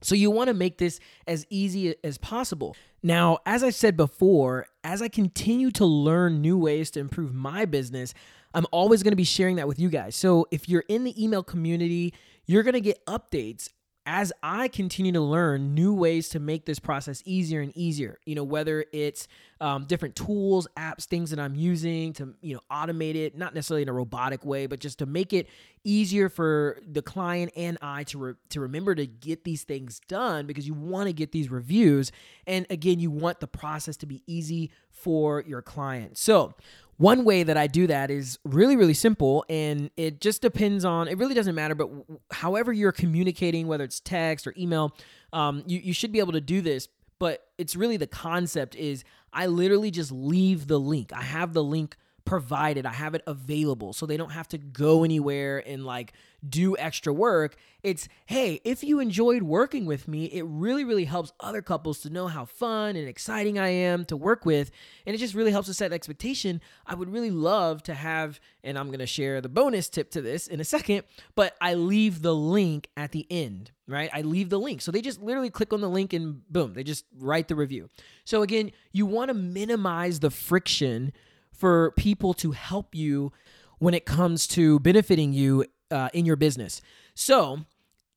So 0.02 0.14
you 0.14 0.30
want 0.30 0.48
to 0.48 0.54
make 0.54 0.78
this 0.78 0.98
as 1.26 1.46
easy 1.50 1.94
as 2.02 2.18
possible. 2.18 2.76
Now 3.02 3.38
as 3.46 3.64
i 3.64 3.70
said 3.70 3.96
before 3.96 4.66
as 4.84 5.00
i 5.02 5.08
continue 5.08 5.70
to 5.72 5.86
learn 5.86 6.40
new 6.42 6.58
ways 6.58 6.90
to 6.92 7.00
improve 7.00 7.34
my 7.34 7.64
business 7.64 8.12
i'm 8.52 8.66
always 8.72 9.02
going 9.02 9.12
to 9.12 9.16
be 9.16 9.24
sharing 9.24 9.56
that 9.56 9.68
with 9.68 9.78
you 9.78 9.88
guys. 9.88 10.14
So 10.14 10.46
if 10.50 10.68
you're 10.68 10.84
in 10.88 11.04
the 11.04 11.22
email 11.22 11.42
community 11.42 12.12
you're 12.46 12.62
going 12.62 12.74
to 12.74 12.80
get 12.80 13.04
updates 13.06 13.68
as 14.12 14.32
I 14.42 14.66
continue 14.66 15.12
to 15.12 15.20
learn 15.20 15.72
new 15.72 15.94
ways 15.94 16.30
to 16.30 16.40
make 16.40 16.66
this 16.66 16.80
process 16.80 17.22
easier 17.24 17.60
and 17.60 17.70
easier, 17.76 18.18
you 18.26 18.34
know, 18.34 18.42
whether 18.42 18.84
it's 18.92 19.28
um, 19.60 19.84
different 19.84 20.16
tools, 20.16 20.66
apps, 20.76 21.04
things 21.04 21.30
that 21.30 21.38
I'm 21.38 21.54
using 21.54 22.12
to, 22.14 22.34
you 22.40 22.54
know, 22.54 22.60
automate 22.72 23.14
it, 23.14 23.38
not 23.38 23.54
necessarily 23.54 23.82
in 23.82 23.88
a 23.88 23.92
robotic 23.92 24.44
way, 24.44 24.66
but 24.66 24.80
just 24.80 24.98
to 24.98 25.06
make 25.06 25.32
it 25.32 25.46
easier 25.84 26.28
for 26.28 26.80
the 26.84 27.02
client 27.02 27.52
and 27.54 27.78
I 27.80 28.02
to, 28.04 28.18
re- 28.18 28.34
to 28.48 28.58
remember 28.58 28.96
to 28.96 29.06
get 29.06 29.44
these 29.44 29.62
things 29.62 30.00
done 30.08 30.44
because 30.44 30.66
you 30.66 30.74
want 30.74 31.06
to 31.06 31.12
get 31.12 31.30
these 31.30 31.48
reviews. 31.48 32.10
And 32.48 32.66
again, 32.68 32.98
you 32.98 33.12
want 33.12 33.38
the 33.38 33.46
process 33.46 33.96
to 33.98 34.06
be 34.06 34.24
easy 34.26 34.72
for 34.90 35.44
your 35.46 35.62
client. 35.62 36.18
So, 36.18 36.54
one 37.00 37.24
way 37.24 37.44
that 37.44 37.56
I 37.56 37.66
do 37.66 37.86
that 37.86 38.10
is 38.10 38.38
really, 38.44 38.76
really 38.76 38.92
simple, 38.92 39.42
and 39.48 39.90
it 39.96 40.20
just 40.20 40.42
depends 40.42 40.84
on. 40.84 41.08
It 41.08 41.16
really 41.16 41.32
doesn't 41.32 41.54
matter, 41.54 41.74
but 41.74 41.88
however 42.30 42.74
you're 42.74 42.92
communicating, 42.92 43.66
whether 43.66 43.84
it's 43.84 44.00
text 44.00 44.46
or 44.46 44.52
email, 44.54 44.94
um, 45.32 45.62
you 45.66 45.78
you 45.78 45.94
should 45.94 46.12
be 46.12 46.18
able 46.18 46.32
to 46.32 46.42
do 46.42 46.60
this. 46.60 46.88
But 47.18 47.46
it's 47.56 47.74
really 47.74 47.96
the 47.96 48.06
concept 48.06 48.74
is 48.74 49.02
I 49.32 49.46
literally 49.46 49.90
just 49.90 50.12
leave 50.12 50.66
the 50.66 50.78
link. 50.78 51.10
I 51.14 51.22
have 51.22 51.54
the 51.54 51.64
link 51.64 51.96
provided. 52.30 52.86
I 52.86 52.92
have 52.92 53.16
it 53.16 53.24
available 53.26 53.92
so 53.92 54.06
they 54.06 54.16
don't 54.16 54.30
have 54.30 54.46
to 54.50 54.58
go 54.58 55.02
anywhere 55.02 55.64
and 55.66 55.84
like 55.84 56.12
do 56.48 56.76
extra 56.76 57.12
work. 57.12 57.56
It's, 57.82 58.06
hey, 58.26 58.60
if 58.62 58.84
you 58.84 59.00
enjoyed 59.00 59.42
working 59.42 59.84
with 59.84 60.06
me, 60.06 60.26
it 60.26 60.44
really, 60.46 60.84
really 60.84 61.06
helps 61.06 61.32
other 61.40 61.60
couples 61.60 61.98
to 62.02 62.08
know 62.08 62.28
how 62.28 62.44
fun 62.44 62.94
and 62.94 63.08
exciting 63.08 63.58
I 63.58 63.70
am 63.70 64.04
to 64.04 64.16
work 64.16 64.44
with. 64.44 64.70
And 65.04 65.16
it 65.16 65.18
just 65.18 65.34
really 65.34 65.50
helps 65.50 65.66
to 65.66 65.74
set 65.74 65.92
expectation. 65.92 66.60
I 66.86 66.94
would 66.94 67.10
really 67.10 67.32
love 67.32 67.82
to 67.82 67.94
have, 67.94 68.38
and 68.62 68.78
I'm 68.78 68.86
going 68.90 69.00
to 69.00 69.06
share 69.06 69.40
the 69.40 69.48
bonus 69.48 69.88
tip 69.88 70.12
to 70.12 70.22
this 70.22 70.46
in 70.46 70.60
a 70.60 70.64
second, 70.64 71.02
but 71.34 71.56
I 71.60 71.74
leave 71.74 72.22
the 72.22 72.34
link 72.34 72.90
at 72.96 73.10
the 73.10 73.26
end, 73.28 73.72
right? 73.88 74.08
I 74.14 74.20
leave 74.20 74.50
the 74.50 74.60
link. 74.60 74.82
So 74.82 74.92
they 74.92 75.02
just 75.02 75.20
literally 75.20 75.50
click 75.50 75.72
on 75.72 75.80
the 75.80 75.90
link 75.90 76.12
and 76.12 76.48
boom, 76.48 76.74
they 76.74 76.84
just 76.84 77.06
write 77.18 77.48
the 77.48 77.56
review. 77.56 77.88
So 78.24 78.42
again, 78.42 78.70
you 78.92 79.04
want 79.04 79.30
to 79.30 79.34
minimize 79.34 80.20
the 80.20 80.30
friction 80.30 81.12
for 81.52 81.92
people 81.92 82.34
to 82.34 82.52
help 82.52 82.94
you 82.94 83.32
when 83.78 83.94
it 83.94 84.06
comes 84.06 84.46
to 84.48 84.78
benefiting 84.80 85.32
you 85.32 85.64
uh, 85.90 86.08
in 86.12 86.26
your 86.26 86.36
business. 86.36 86.80
So, 87.14 87.60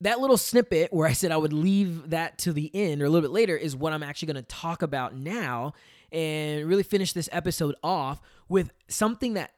that 0.01 0.19
little 0.19 0.37
snippet 0.37 0.91
where 0.91 1.07
I 1.07 1.13
said 1.13 1.31
I 1.31 1.37
would 1.37 1.53
leave 1.53 2.09
that 2.09 2.37
to 2.39 2.51
the 2.51 2.69
end 2.73 3.01
or 3.01 3.05
a 3.05 3.09
little 3.09 3.27
bit 3.27 3.33
later 3.33 3.55
is 3.55 3.73
what 3.75 3.93
I'm 3.93 4.03
actually 4.03 4.33
going 4.33 4.43
to 4.43 4.55
talk 4.55 4.81
about 4.81 5.15
now 5.15 5.73
and 6.11 6.67
really 6.67 6.83
finish 6.83 7.13
this 7.13 7.29
episode 7.31 7.75
off 7.81 8.21
with 8.49 8.71
something 8.89 9.33
that 9.33 9.51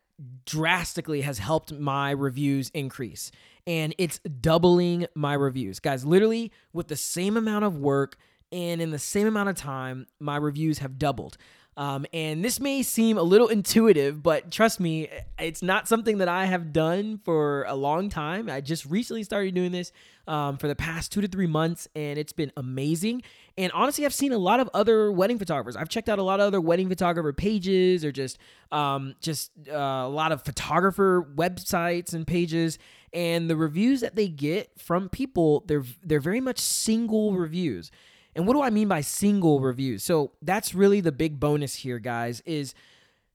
drastically 0.46 1.22
has 1.22 1.39
helped 1.39 1.74
my 1.74 2.12
reviews 2.12 2.70
increase. 2.74 3.32
And 3.67 3.96
it's 3.98 4.20
doubling 4.20 5.08
my 5.15 5.34
reviews. 5.34 5.79
Guys, 5.79 6.05
literally 6.05 6.51
with 6.72 6.88
the 6.88 6.96
same 6.96 7.36
amount 7.38 7.65
of 7.65 7.77
work 7.77 8.17
and 8.51 8.79
in 8.82 8.91
the 8.91 9.00
same 9.00 9.27
amount 9.27 9.50
of 9.50 9.55
time, 9.55 10.05
my 10.20 10.38
reviews 10.38 10.79
have 10.79 11.00
doubled. 11.00 11.38
Um, 11.77 12.05
and 12.13 12.44
this 12.44 12.62
may 12.62 12.84
seem 12.84 13.17
a 13.17 13.22
little 13.24 13.50
intuitive, 13.50 14.24
but 14.24 14.50
trust 14.50 14.79
me, 14.79 15.10
it's 15.38 15.62
not 15.62 15.89
something 15.89 16.20
that 16.20 16.29
I 16.29 16.46
have 16.46 16.72
done 16.72 17.20
for 17.25 17.65
a 17.67 17.75
long 17.75 18.08
time. 18.08 18.50
I 18.50 18.62
just 18.62 18.86
recently 18.86 19.24
started 19.24 19.53
doing 19.53 19.74
this 19.74 19.91
um, 20.25 20.58
for 20.58 20.70
the 20.70 20.75
past 20.75 21.12
two 21.12 21.20
to 21.20 21.27
three 21.27 21.48
months, 21.48 21.89
and 21.94 22.17
it's 22.17 22.32
been 22.32 22.53
amazing. 22.55 23.24
And 23.58 23.74
honestly, 23.74 24.05
I've 24.05 24.13
seen 24.13 24.32
a 24.32 24.38
lot 24.38 24.62
of 24.62 24.70
other 24.74 25.12
wedding 25.12 25.38
photographers. 25.38 25.75
I've 25.75 25.89
checked 25.89 26.08
out 26.08 26.17
a 26.17 26.24
lot 26.24 26.39
of 26.39 26.48
other 26.48 26.62
wedding 26.62 26.88
photographer 26.88 27.34
pages, 27.34 28.05
or 28.05 28.12
just 28.13 28.38
um, 28.72 29.15
just 29.20 29.51
uh, 29.70 29.74
a 29.74 30.10
lot 30.10 30.32
of 30.32 30.44
photographer 30.44 31.27
websites 31.36 32.13
and 32.13 32.25
pages. 32.25 32.79
And 33.13 33.50
the 33.50 33.55
reviews 33.55 34.01
that 34.01 34.15
they 34.15 34.29
get 34.29 34.72
from 34.79 35.10
people, 35.10 35.65
they're 35.67 35.84
they're 36.03 36.20
very 36.22 36.41
much 36.41 36.60
single 36.60 37.34
reviews. 37.34 37.91
And 38.35 38.45
what 38.45 38.53
do 38.53 38.61
I 38.61 38.69
mean 38.69 38.87
by 38.87 39.01
single 39.01 39.59
reviews? 39.59 40.03
So 40.03 40.31
that's 40.41 40.75
really 40.75 41.01
the 41.01 41.11
big 41.11 41.39
bonus 41.39 41.75
here, 41.75 41.99
guys, 41.99 42.41
is 42.45 42.73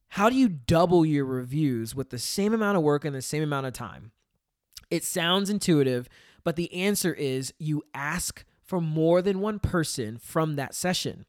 how 0.09 0.28
do 0.28 0.37
you 0.37 0.49
double 0.49 1.07
your 1.07 1.25
reviews 1.25 1.95
with 1.95 2.11
the 2.11 2.19
same 2.19 2.52
amount 2.52 2.76
of 2.76 2.83
work 2.83 3.04
and 3.04 3.14
the 3.14 3.23
same 3.23 3.42
amount 3.42 3.66
of 3.66 3.73
time? 3.73 4.12
It 4.90 5.04
sounds 5.04 5.49
intuitive, 5.49 6.09
but 6.45 6.57
the 6.57 6.73
answer 6.75 7.14
is 7.14 7.54
you 7.59 7.83
ask 7.95 8.45
for 8.62 8.80
more 8.80 9.23
than 9.23 9.40
one 9.40 9.59
person 9.59 10.19
from 10.19 10.57
that 10.57 10.75
session. 10.75 11.26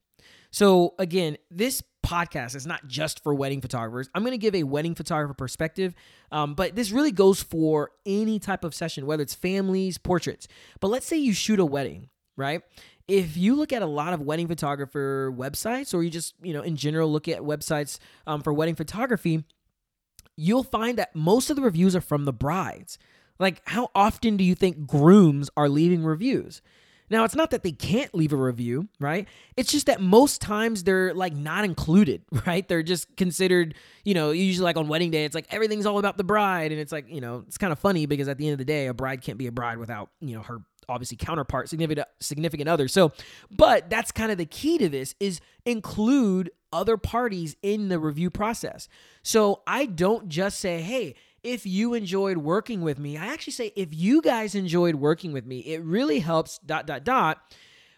So, 0.51 0.95
again, 0.99 1.37
this 1.49 1.81
podcast 2.05 2.55
is 2.55 2.65
not 2.65 2.87
just 2.87 3.23
for 3.23 3.33
wedding 3.33 3.61
photographers. 3.61 4.09
I'm 4.13 4.23
going 4.23 4.33
to 4.33 4.37
give 4.37 4.55
a 4.55 4.63
wedding 4.63 4.95
photographer 4.95 5.33
perspective, 5.33 5.93
um, 6.31 6.55
but 6.55 6.75
this 6.75 6.91
really 6.91 7.11
goes 7.11 7.41
for 7.41 7.91
any 8.05 8.37
type 8.39 8.63
of 8.63 8.73
session, 8.73 9.05
whether 9.05 9.23
it's 9.23 9.33
families, 9.33 9.97
portraits. 9.97 10.47
But 10.79 10.89
let's 10.89 11.05
say 11.05 11.17
you 11.17 11.33
shoot 11.33 11.59
a 11.59 11.65
wedding, 11.65 12.09
right? 12.35 12.63
If 13.07 13.37
you 13.37 13.55
look 13.55 13.73
at 13.73 13.81
a 13.81 13.87
lot 13.87 14.13
of 14.13 14.21
wedding 14.21 14.47
photographer 14.47 15.33
websites, 15.35 15.93
or 15.93 16.03
you 16.03 16.09
just, 16.09 16.35
you 16.41 16.53
know, 16.53 16.61
in 16.61 16.75
general 16.75 17.11
look 17.11 17.27
at 17.27 17.41
websites 17.41 17.99
um, 18.27 18.41
for 18.41 18.53
wedding 18.53 18.75
photography, 18.75 19.43
you'll 20.37 20.63
find 20.63 20.97
that 20.97 21.15
most 21.15 21.49
of 21.49 21.55
the 21.55 21.61
reviews 21.61 21.95
are 21.95 22.01
from 22.01 22.25
the 22.25 22.33
brides. 22.33 22.97
Like, 23.39 23.61
how 23.65 23.89
often 23.95 24.37
do 24.37 24.43
you 24.43 24.55
think 24.55 24.85
grooms 24.85 25.49
are 25.57 25.67
leaving 25.67 26.03
reviews? 26.03 26.61
Now, 27.11 27.25
it's 27.25 27.35
not 27.35 27.51
that 27.51 27.61
they 27.61 27.73
can't 27.73 28.15
leave 28.15 28.31
a 28.31 28.37
review, 28.37 28.87
right? 28.97 29.27
It's 29.57 29.69
just 29.69 29.87
that 29.87 29.99
most 29.99 30.39
times 30.39 30.85
they're 30.85 31.13
like 31.13 31.33
not 31.33 31.65
included, 31.65 32.23
right? 32.47 32.65
They're 32.65 32.83
just 32.83 33.17
considered, 33.17 33.75
you 34.05 34.13
know, 34.13 34.31
usually 34.31 34.63
like 34.63 34.77
on 34.77 34.87
wedding 34.87 35.11
day, 35.11 35.25
it's 35.25 35.35
like 35.35 35.47
everything's 35.51 35.85
all 35.85 35.99
about 35.99 36.15
the 36.15 36.23
bride. 36.23 36.71
And 36.71 36.79
it's 36.79 36.93
like, 36.93 37.09
you 37.09 37.19
know, 37.19 37.43
it's 37.45 37.57
kind 37.57 37.73
of 37.73 37.79
funny 37.79 38.05
because 38.05 38.29
at 38.29 38.37
the 38.37 38.47
end 38.47 38.53
of 38.53 38.59
the 38.59 38.65
day, 38.65 38.87
a 38.87 38.93
bride 38.93 39.21
can't 39.21 39.37
be 39.37 39.47
a 39.47 39.51
bride 39.51 39.77
without, 39.77 40.09
you 40.21 40.37
know, 40.37 40.41
her 40.41 40.61
obviously 40.91 41.17
counterpart, 41.17 41.69
significant 41.69 42.07
significant 42.19 42.69
other. 42.69 42.87
So, 42.87 43.11
but 43.49 43.89
that's 43.89 44.11
kind 44.11 44.31
of 44.31 44.37
the 44.37 44.45
key 44.45 44.77
to 44.77 44.89
this 44.89 45.15
is 45.19 45.39
include 45.65 46.51
other 46.73 46.97
parties 46.97 47.55
in 47.61 47.89
the 47.89 47.99
review 47.99 48.29
process. 48.29 48.87
So 49.23 49.61
I 49.65 49.85
don't 49.85 50.29
just 50.29 50.59
say, 50.59 50.81
"Hey, 50.81 51.15
if 51.43 51.65
you 51.65 51.93
enjoyed 51.93 52.37
working 52.37 52.81
with 52.81 52.99
me." 52.99 53.17
I 53.17 53.27
actually 53.27 53.53
say, 53.53 53.71
"If 53.75 53.89
you 53.91 54.21
guys 54.21 54.55
enjoyed 54.55 54.95
working 54.95 55.31
with 55.31 55.45
me, 55.45 55.59
it 55.59 55.81
really 55.81 56.19
helps 56.19 56.59
dot 56.59 56.85
dot 56.85 57.03
dot 57.03 57.41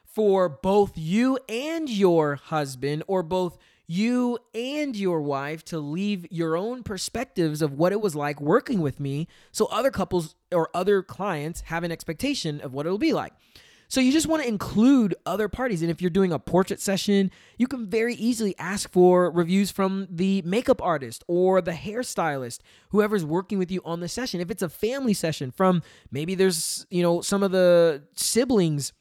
for 0.05 0.47
both 0.47 0.97
you 0.97 1.39
and 1.49 1.89
your 1.89 2.35
husband 2.35 3.03
or 3.07 3.23
both 3.23 3.57
you 3.87 4.37
and 4.53 4.95
your 4.95 5.21
wife 5.21 5.63
to 5.65 5.79
leave 5.79 6.25
your 6.31 6.55
own 6.55 6.83
perspectives 6.83 7.61
of 7.61 7.73
what 7.73 7.91
it 7.91 8.01
was 8.01 8.15
like 8.15 8.39
working 8.39 8.81
with 8.81 8.99
me 8.99 9.27
so 9.51 9.65
other 9.65 9.91
couples 9.91 10.35
or 10.51 10.69
other 10.73 11.01
clients 11.03 11.61
have 11.61 11.83
an 11.83 11.91
expectation 11.91 12.61
of 12.61 12.73
what 12.73 12.85
it'll 12.85 12.97
be 12.97 13.13
like. 13.13 13.33
So 13.93 14.01
you 14.01 14.11
just 14.11 14.25
want 14.25 14.41
to 14.41 14.49
include 14.49 15.13
other 15.23 15.47
parties. 15.47 15.83
And 15.83 15.91
if 15.91 16.01
you're 16.01 16.09
doing 16.09 16.31
a 16.31 16.39
portrait 16.39 16.81
session, 16.81 17.29
you 17.59 17.67
can 17.67 17.85
very 17.85 18.15
easily 18.15 18.55
ask 18.57 18.89
for 18.91 19.29
reviews 19.29 19.69
from 19.69 20.07
the 20.09 20.41
makeup 20.43 20.81
artist 20.81 21.23
or 21.27 21.61
the 21.61 21.73
hairstylist, 21.73 22.59
whoever's 22.89 23.23
working 23.23 23.59
with 23.59 23.69
you 23.69 23.81
on 23.85 23.99
the 23.99 24.07
session. 24.07 24.41
If 24.41 24.49
it's 24.49 24.63
a 24.63 24.69
family 24.69 25.13
session 25.13 25.51
from 25.51 25.83
maybe 26.09 26.33
there's, 26.33 26.87
you 26.89 27.03
know, 27.03 27.21
some 27.21 27.43
of 27.43 27.51
the 27.51 28.01
siblings 28.15 28.93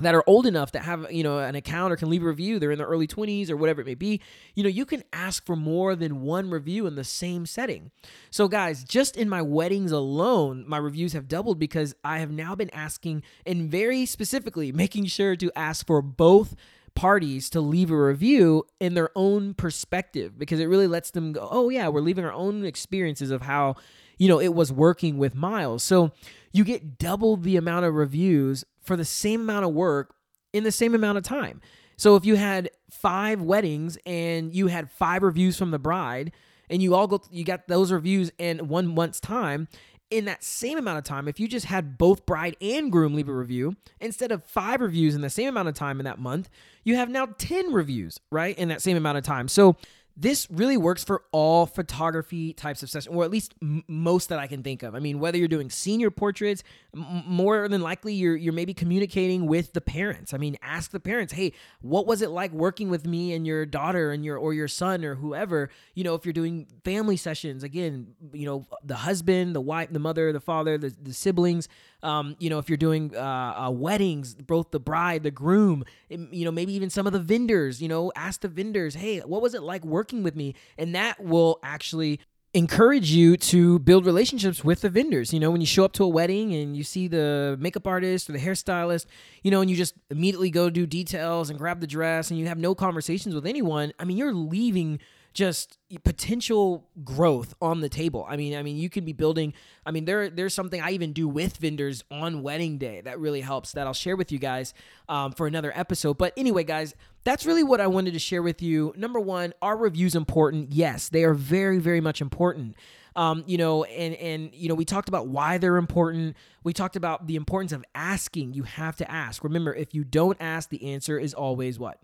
that 0.00 0.14
are 0.14 0.24
old 0.26 0.46
enough 0.46 0.72
that 0.72 0.82
have 0.82 1.10
you 1.10 1.22
know 1.22 1.38
an 1.38 1.54
account 1.54 1.92
or 1.92 1.96
can 1.96 2.10
leave 2.10 2.22
a 2.22 2.26
review 2.26 2.58
they're 2.58 2.70
in 2.70 2.78
their 2.78 2.86
early 2.86 3.06
20s 3.06 3.50
or 3.50 3.56
whatever 3.56 3.80
it 3.80 3.86
may 3.86 3.94
be 3.94 4.20
you 4.54 4.62
know 4.62 4.68
you 4.68 4.84
can 4.84 5.02
ask 5.12 5.44
for 5.44 5.56
more 5.56 5.94
than 5.94 6.22
one 6.22 6.50
review 6.50 6.86
in 6.86 6.94
the 6.94 7.04
same 7.04 7.46
setting 7.46 7.90
so 8.30 8.48
guys 8.48 8.84
just 8.84 9.16
in 9.16 9.28
my 9.28 9.42
weddings 9.42 9.92
alone 9.92 10.64
my 10.66 10.78
reviews 10.78 11.12
have 11.12 11.28
doubled 11.28 11.58
because 11.58 11.94
i 12.04 12.18
have 12.18 12.30
now 12.30 12.54
been 12.54 12.70
asking 12.70 13.22
and 13.46 13.70
very 13.70 14.04
specifically 14.06 14.72
making 14.72 15.06
sure 15.06 15.36
to 15.36 15.50
ask 15.56 15.86
for 15.86 16.02
both 16.02 16.54
parties 16.94 17.50
to 17.50 17.60
leave 17.60 17.90
a 17.90 17.96
review 17.96 18.64
in 18.78 18.94
their 18.94 19.10
own 19.14 19.54
perspective 19.54 20.38
because 20.38 20.60
it 20.60 20.66
really 20.66 20.86
lets 20.86 21.10
them 21.10 21.32
go, 21.32 21.48
oh, 21.50 21.68
yeah, 21.68 21.88
we're 21.88 22.00
leaving 22.00 22.24
our 22.24 22.32
own 22.32 22.64
experiences 22.64 23.30
of 23.30 23.42
how, 23.42 23.76
you 24.18 24.28
know, 24.28 24.40
it 24.40 24.54
was 24.54 24.72
working 24.72 25.18
with 25.18 25.34
Miles. 25.34 25.82
So 25.82 26.12
you 26.52 26.64
get 26.64 26.98
double 26.98 27.36
the 27.36 27.56
amount 27.56 27.86
of 27.86 27.94
reviews 27.94 28.64
for 28.82 28.96
the 28.96 29.04
same 29.04 29.42
amount 29.42 29.64
of 29.64 29.72
work 29.72 30.14
in 30.52 30.64
the 30.64 30.72
same 30.72 30.94
amount 30.94 31.18
of 31.18 31.24
time. 31.24 31.60
So 31.96 32.16
if 32.16 32.24
you 32.24 32.36
had 32.36 32.70
five 32.90 33.42
weddings 33.42 33.98
and 34.06 34.54
you 34.54 34.68
had 34.68 34.90
five 34.90 35.22
reviews 35.22 35.56
from 35.56 35.70
the 35.70 35.78
bride, 35.78 36.32
and 36.70 36.82
you 36.82 36.94
all 36.94 37.06
go, 37.06 37.20
you 37.30 37.44
got 37.44 37.66
those 37.68 37.92
reviews 37.92 38.30
in 38.38 38.68
one 38.68 38.86
month's 38.86 39.20
time, 39.20 39.68
in 40.10 40.24
that 40.24 40.42
same 40.42 40.78
amount 40.78 40.98
of 40.98 41.04
time, 41.04 41.28
if 41.28 41.38
you 41.38 41.46
just 41.46 41.66
had 41.66 41.96
both 41.96 42.26
bride 42.26 42.56
and 42.60 42.90
groom 42.90 43.14
leave 43.14 43.28
a 43.28 43.34
review, 43.34 43.76
instead 44.00 44.32
of 44.32 44.44
five 44.44 44.80
reviews 44.80 45.14
in 45.14 45.20
the 45.20 45.30
same 45.30 45.48
amount 45.48 45.68
of 45.68 45.74
time 45.74 46.00
in 46.00 46.04
that 46.04 46.18
month, 46.18 46.48
you 46.84 46.96
have 46.96 47.08
now 47.08 47.26
10 47.38 47.72
reviews, 47.72 48.18
right? 48.32 48.58
In 48.58 48.68
that 48.68 48.82
same 48.82 48.96
amount 48.96 49.18
of 49.18 49.24
time. 49.24 49.46
So 49.46 49.76
this 50.20 50.46
really 50.50 50.76
works 50.76 51.02
for 51.02 51.22
all 51.32 51.64
photography 51.64 52.52
types 52.52 52.82
of 52.82 52.90
sessions, 52.90 53.14
or 53.14 53.24
at 53.24 53.30
least 53.30 53.54
m- 53.62 53.82
most 53.88 54.28
that 54.28 54.38
I 54.38 54.46
can 54.46 54.62
think 54.62 54.82
of. 54.82 54.94
I 54.94 54.98
mean, 54.98 55.18
whether 55.18 55.38
you're 55.38 55.48
doing 55.48 55.70
senior 55.70 56.10
portraits, 56.10 56.62
m- 56.94 57.22
more 57.26 57.66
than 57.68 57.80
likely 57.80 58.12
you're 58.12 58.36
you're 58.36 58.52
maybe 58.52 58.74
communicating 58.74 59.46
with 59.46 59.72
the 59.72 59.80
parents. 59.80 60.34
I 60.34 60.36
mean, 60.36 60.58
ask 60.60 60.90
the 60.90 61.00
parents, 61.00 61.32
"Hey, 61.32 61.54
what 61.80 62.06
was 62.06 62.20
it 62.20 62.28
like 62.28 62.52
working 62.52 62.90
with 62.90 63.06
me 63.06 63.32
and 63.32 63.46
your 63.46 63.64
daughter 63.64 64.10
and 64.12 64.22
your 64.22 64.36
or 64.36 64.52
your 64.52 64.68
son 64.68 65.06
or 65.06 65.14
whoever?" 65.14 65.70
You 65.94 66.04
know, 66.04 66.14
if 66.14 66.26
you're 66.26 66.34
doing 66.34 66.66
family 66.84 67.16
sessions, 67.16 67.62
again, 67.62 68.08
you 68.34 68.44
know, 68.44 68.66
the 68.84 68.96
husband, 68.96 69.54
the 69.54 69.60
wife, 69.62 69.88
the 69.90 69.98
mother, 69.98 70.32
the 70.34 70.40
father, 70.40 70.76
the, 70.76 70.94
the 71.02 71.14
siblings. 71.14 71.66
Um, 72.02 72.36
you 72.38 72.50
know, 72.50 72.58
if 72.58 72.68
you're 72.68 72.76
doing 72.76 73.14
uh, 73.16 73.20
uh, 73.66 73.70
weddings, 73.70 74.34
both 74.34 74.70
the 74.70 74.80
bride, 74.80 75.22
the 75.22 75.30
groom, 75.30 75.84
you 76.08 76.44
know, 76.44 76.50
maybe 76.50 76.72
even 76.74 76.90
some 76.90 77.06
of 77.06 77.12
the 77.12 77.20
vendors. 77.20 77.80
You 77.80 77.88
know, 77.88 78.12
ask 78.16 78.40
the 78.40 78.48
vendors, 78.48 78.94
"Hey, 78.94 79.20
what 79.20 79.40
was 79.40 79.54
it 79.54 79.62
like 79.62 79.84
working?" 79.84 80.10
working 80.10 80.22
with 80.22 80.36
me. 80.36 80.54
And 80.78 80.94
that 80.94 81.22
will 81.22 81.58
actually 81.62 82.20
encourage 82.52 83.12
you 83.12 83.36
to 83.36 83.78
build 83.80 84.04
relationships 84.04 84.64
with 84.64 84.80
the 84.80 84.88
vendors. 84.88 85.32
You 85.32 85.38
know, 85.38 85.50
when 85.50 85.60
you 85.60 85.66
show 85.66 85.84
up 85.84 85.92
to 85.92 86.04
a 86.04 86.08
wedding 86.08 86.52
and 86.52 86.76
you 86.76 86.82
see 86.82 87.06
the 87.06 87.56
makeup 87.60 87.86
artist 87.86 88.28
or 88.28 88.32
the 88.32 88.40
hairstylist, 88.40 89.06
you 89.44 89.50
know, 89.50 89.60
and 89.60 89.70
you 89.70 89.76
just 89.76 89.94
immediately 90.10 90.50
go 90.50 90.68
do 90.68 90.86
details 90.86 91.50
and 91.50 91.58
grab 91.58 91.80
the 91.80 91.86
dress 91.86 92.30
and 92.30 92.40
you 92.40 92.46
have 92.46 92.58
no 92.58 92.74
conversations 92.74 93.34
with 93.34 93.46
anyone, 93.46 93.92
I 94.00 94.04
mean, 94.04 94.16
you're 94.16 94.34
leaving 94.34 94.98
just 95.32 95.78
potential 96.04 96.88
growth 97.04 97.54
on 97.60 97.80
the 97.80 97.88
table. 97.88 98.26
I 98.28 98.36
mean, 98.36 98.56
I 98.56 98.62
mean, 98.62 98.76
you 98.76 98.90
can 98.90 99.04
be 99.04 99.12
building. 99.12 99.52
I 99.86 99.90
mean, 99.90 100.04
there 100.04 100.28
there's 100.28 100.54
something 100.54 100.80
I 100.80 100.90
even 100.90 101.12
do 101.12 101.28
with 101.28 101.56
vendors 101.56 102.04
on 102.10 102.42
wedding 102.42 102.78
day 102.78 103.00
that 103.02 103.18
really 103.20 103.40
helps. 103.40 103.72
That 103.72 103.86
I'll 103.86 103.92
share 103.92 104.16
with 104.16 104.32
you 104.32 104.38
guys 104.38 104.74
um, 105.08 105.32
for 105.32 105.46
another 105.46 105.72
episode. 105.74 106.18
But 106.18 106.32
anyway, 106.36 106.64
guys, 106.64 106.94
that's 107.24 107.46
really 107.46 107.62
what 107.62 107.80
I 107.80 107.86
wanted 107.86 108.12
to 108.14 108.18
share 108.18 108.42
with 108.42 108.60
you. 108.60 108.92
Number 108.96 109.20
one, 109.20 109.52
are 109.62 109.76
reviews 109.76 110.14
important? 110.14 110.72
Yes, 110.72 111.08
they 111.08 111.24
are 111.24 111.34
very 111.34 111.78
very 111.78 112.00
much 112.00 112.20
important. 112.20 112.76
Um, 113.16 113.44
you 113.46 113.58
know, 113.58 113.84
and 113.84 114.14
and 114.14 114.54
you 114.54 114.68
know, 114.68 114.74
we 114.74 114.84
talked 114.84 115.08
about 115.08 115.28
why 115.28 115.58
they're 115.58 115.76
important. 115.76 116.36
We 116.64 116.72
talked 116.72 116.96
about 116.96 117.26
the 117.26 117.36
importance 117.36 117.72
of 117.72 117.84
asking. 117.94 118.54
You 118.54 118.64
have 118.64 118.96
to 118.96 119.10
ask. 119.10 119.44
Remember, 119.44 119.74
if 119.74 119.94
you 119.94 120.04
don't 120.04 120.36
ask, 120.40 120.70
the 120.70 120.92
answer 120.92 121.18
is 121.18 121.34
always 121.34 121.78
what? 121.78 122.00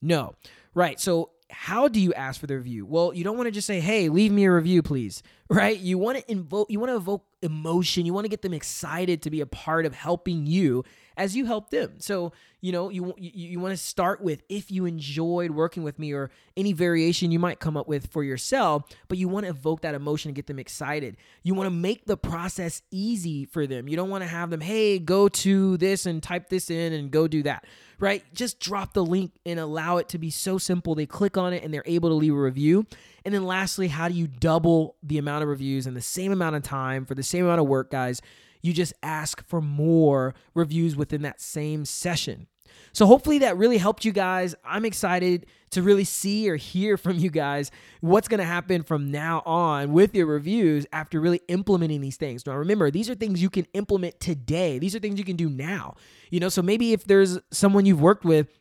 No. 0.00 0.34
Right. 0.74 1.00
So 1.00 1.30
how 1.50 1.88
do 1.88 2.00
you 2.00 2.12
ask 2.14 2.40
for 2.40 2.46
the 2.46 2.56
review? 2.56 2.84
Well, 2.84 3.14
you 3.14 3.24
don't 3.24 3.36
want 3.36 3.46
to 3.46 3.50
just 3.50 3.66
say, 3.66 3.80
"Hey, 3.80 4.08
leave 4.08 4.32
me 4.32 4.44
a 4.44 4.52
review, 4.52 4.82
please." 4.82 5.22
Right? 5.50 5.78
You 5.78 5.96
want 5.96 6.18
to 6.18 6.30
invoke 6.30 6.70
you 6.70 6.78
want 6.78 6.92
to 6.92 6.96
evoke 6.96 7.24
emotion. 7.40 8.04
You 8.04 8.12
want 8.12 8.26
to 8.26 8.28
get 8.28 8.42
them 8.42 8.52
excited 8.52 9.22
to 9.22 9.30
be 9.30 9.40
a 9.40 9.46
part 9.46 9.86
of 9.86 9.94
helping 9.94 10.44
you 10.46 10.84
as 11.18 11.36
you 11.36 11.44
help 11.44 11.70
them. 11.70 11.94
So, 11.98 12.32
you 12.60 12.72
know, 12.72 12.88
you 12.88 13.12
you, 13.18 13.50
you 13.50 13.60
want 13.60 13.72
to 13.72 13.76
start 13.76 14.22
with 14.22 14.42
if 14.48 14.70
you 14.70 14.86
enjoyed 14.86 15.50
working 15.50 15.82
with 15.82 15.98
me 15.98 16.12
or 16.12 16.30
any 16.56 16.72
variation 16.72 17.30
you 17.30 17.38
might 17.38 17.60
come 17.60 17.76
up 17.76 17.88
with 17.88 18.06
for 18.10 18.22
yourself, 18.24 18.84
but 19.08 19.18
you 19.18 19.28
want 19.28 19.44
to 19.44 19.50
evoke 19.50 19.82
that 19.82 19.94
emotion 19.94 20.30
and 20.30 20.36
get 20.36 20.46
them 20.46 20.58
excited. 20.58 21.16
You 21.42 21.54
want 21.54 21.66
to 21.66 21.74
make 21.74 22.06
the 22.06 22.16
process 22.16 22.82
easy 22.90 23.44
for 23.44 23.66
them. 23.66 23.88
You 23.88 23.96
don't 23.96 24.08
want 24.08 24.22
to 24.22 24.28
have 24.28 24.48
them, 24.48 24.60
"Hey, 24.60 24.98
go 24.98 25.28
to 25.28 25.76
this 25.76 26.06
and 26.06 26.22
type 26.22 26.48
this 26.48 26.70
in 26.70 26.92
and 26.92 27.10
go 27.10 27.28
do 27.28 27.42
that." 27.42 27.64
right? 28.00 28.22
Just 28.32 28.60
drop 28.60 28.92
the 28.92 29.04
link 29.04 29.32
and 29.44 29.58
allow 29.58 29.96
it 29.96 30.08
to 30.10 30.18
be 30.18 30.30
so 30.30 30.56
simple. 30.56 30.94
They 30.94 31.04
click 31.04 31.36
on 31.36 31.52
it 31.52 31.64
and 31.64 31.74
they're 31.74 31.82
able 31.84 32.08
to 32.10 32.14
leave 32.14 32.32
a 32.32 32.38
review. 32.38 32.86
And 33.24 33.34
then 33.34 33.44
lastly, 33.44 33.88
how 33.88 34.08
do 34.08 34.14
you 34.14 34.28
double 34.28 34.94
the 35.02 35.18
amount 35.18 35.42
of 35.42 35.48
reviews 35.48 35.86
in 35.86 35.94
the 35.94 36.00
same 36.00 36.30
amount 36.30 36.56
of 36.56 36.62
time 36.62 37.04
for 37.04 37.14
the 37.14 37.24
same 37.24 37.44
amount 37.44 37.60
of 37.60 37.66
work, 37.66 37.90
guys? 37.90 38.22
You 38.62 38.72
just 38.72 38.92
ask 39.02 39.46
for 39.46 39.60
more 39.60 40.34
reviews 40.54 40.96
within 40.96 41.22
that 41.22 41.40
same 41.40 41.84
session. 41.84 42.46
So 42.92 43.06
hopefully 43.06 43.38
that 43.38 43.56
really 43.56 43.78
helped 43.78 44.04
you 44.04 44.12
guys. 44.12 44.54
I'm 44.64 44.84
excited 44.84 45.46
to 45.70 45.82
really 45.82 46.04
see 46.04 46.48
or 46.48 46.56
hear 46.56 46.96
from 46.96 47.18
you 47.18 47.30
guys 47.30 47.70
what's 48.00 48.28
going 48.28 48.38
to 48.38 48.46
happen 48.46 48.82
from 48.82 49.10
now 49.10 49.42
on 49.44 49.92
with 49.92 50.14
your 50.14 50.26
reviews 50.26 50.86
after 50.92 51.20
really 51.20 51.40
implementing 51.48 52.00
these 52.00 52.16
things. 52.16 52.46
Now 52.46 52.56
remember, 52.56 52.90
these 52.90 53.10
are 53.10 53.14
things 53.14 53.42
you 53.42 53.50
can 53.50 53.66
implement 53.74 54.20
today. 54.20 54.78
These 54.78 54.94
are 54.96 54.98
things 54.98 55.18
you 55.18 55.24
can 55.24 55.36
do 55.36 55.48
now. 55.48 55.96
You 56.30 56.40
know, 56.40 56.48
so 56.48 56.62
maybe 56.62 56.92
if 56.92 57.04
there's 57.04 57.38
someone 57.50 57.86
you've 57.86 58.00
worked 58.00 58.24
with 58.24 58.58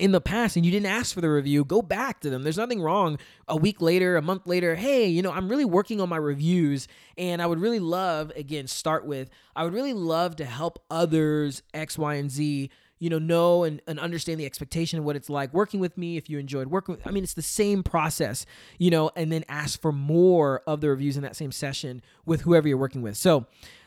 in 0.00 0.12
the 0.12 0.20
past 0.20 0.56
and 0.56 0.64
you 0.64 0.72
didn't 0.72 0.86
ask 0.86 1.14
for 1.14 1.20
the 1.20 1.30
review, 1.30 1.64
go 1.64 1.82
back 1.82 2.20
to 2.20 2.30
them. 2.30 2.42
There's 2.42 2.56
nothing 2.56 2.80
wrong 2.80 3.18
a 3.46 3.56
week 3.56 3.80
later, 3.82 4.16
a 4.16 4.22
month 4.22 4.46
later. 4.46 4.74
Hey, 4.74 5.06
you 5.06 5.20
know, 5.20 5.30
I'm 5.30 5.48
really 5.48 5.64
working 5.64 6.00
on 6.00 6.08
my 6.08 6.16
reviews 6.16 6.88
and 7.18 7.42
I 7.42 7.46
would 7.46 7.60
really 7.60 7.80
love, 7.80 8.32
again, 8.34 8.66
start 8.66 9.04
with, 9.04 9.28
I 9.54 9.64
would 9.64 9.74
really 9.74 9.92
love 9.92 10.36
to 10.36 10.46
help 10.46 10.82
others 10.90 11.62
X, 11.74 11.98
Y, 11.98 12.14
and 12.14 12.30
Z 12.30 12.70
you 13.00 13.08
know, 13.08 13.18
know 13.18 13.64
and, 13.64 13.80
and 13.86 13.98
understand 13.98 14.38
the 14.38 14.44
expectation 14.44 14.98
of 14.98 15.04
what 15.04 15.16
it's 15.16 15.30
like 15.30 15.52
working 15.54 15.80
with 15.80 15.96
me. 15.96 16.18
If 16.18 16.28
you 16.28 16.38
enjoyed 16.38 16.68
working 16.68 16.94
with, 16.94 17.06
I 17.06 17.10
mean, 17.10 17.24
it's 17.24 17.34
the 17.34 17.42
same 17.42 17.82
process, 17.82 18.44
you 18.78 18.90
know, 18.90 19.10
and 19.16 19.32
then 19.32 19.42
ask 19.48 19.80
for 19.80 19.90
more 19.90 20.62
of 20.66 20.82
the 20.82 20.90
reviews 20.90 21.16
in 21.16 21.22
that 21.22 21.34
same 21.34 21.50
session 21.50 22.02
with 22.26 22.42
whoever 22.42 22.68
you're 22.68 22.76
working 22.76 23.00
with. 23.00 23.16
So 23.16 23.46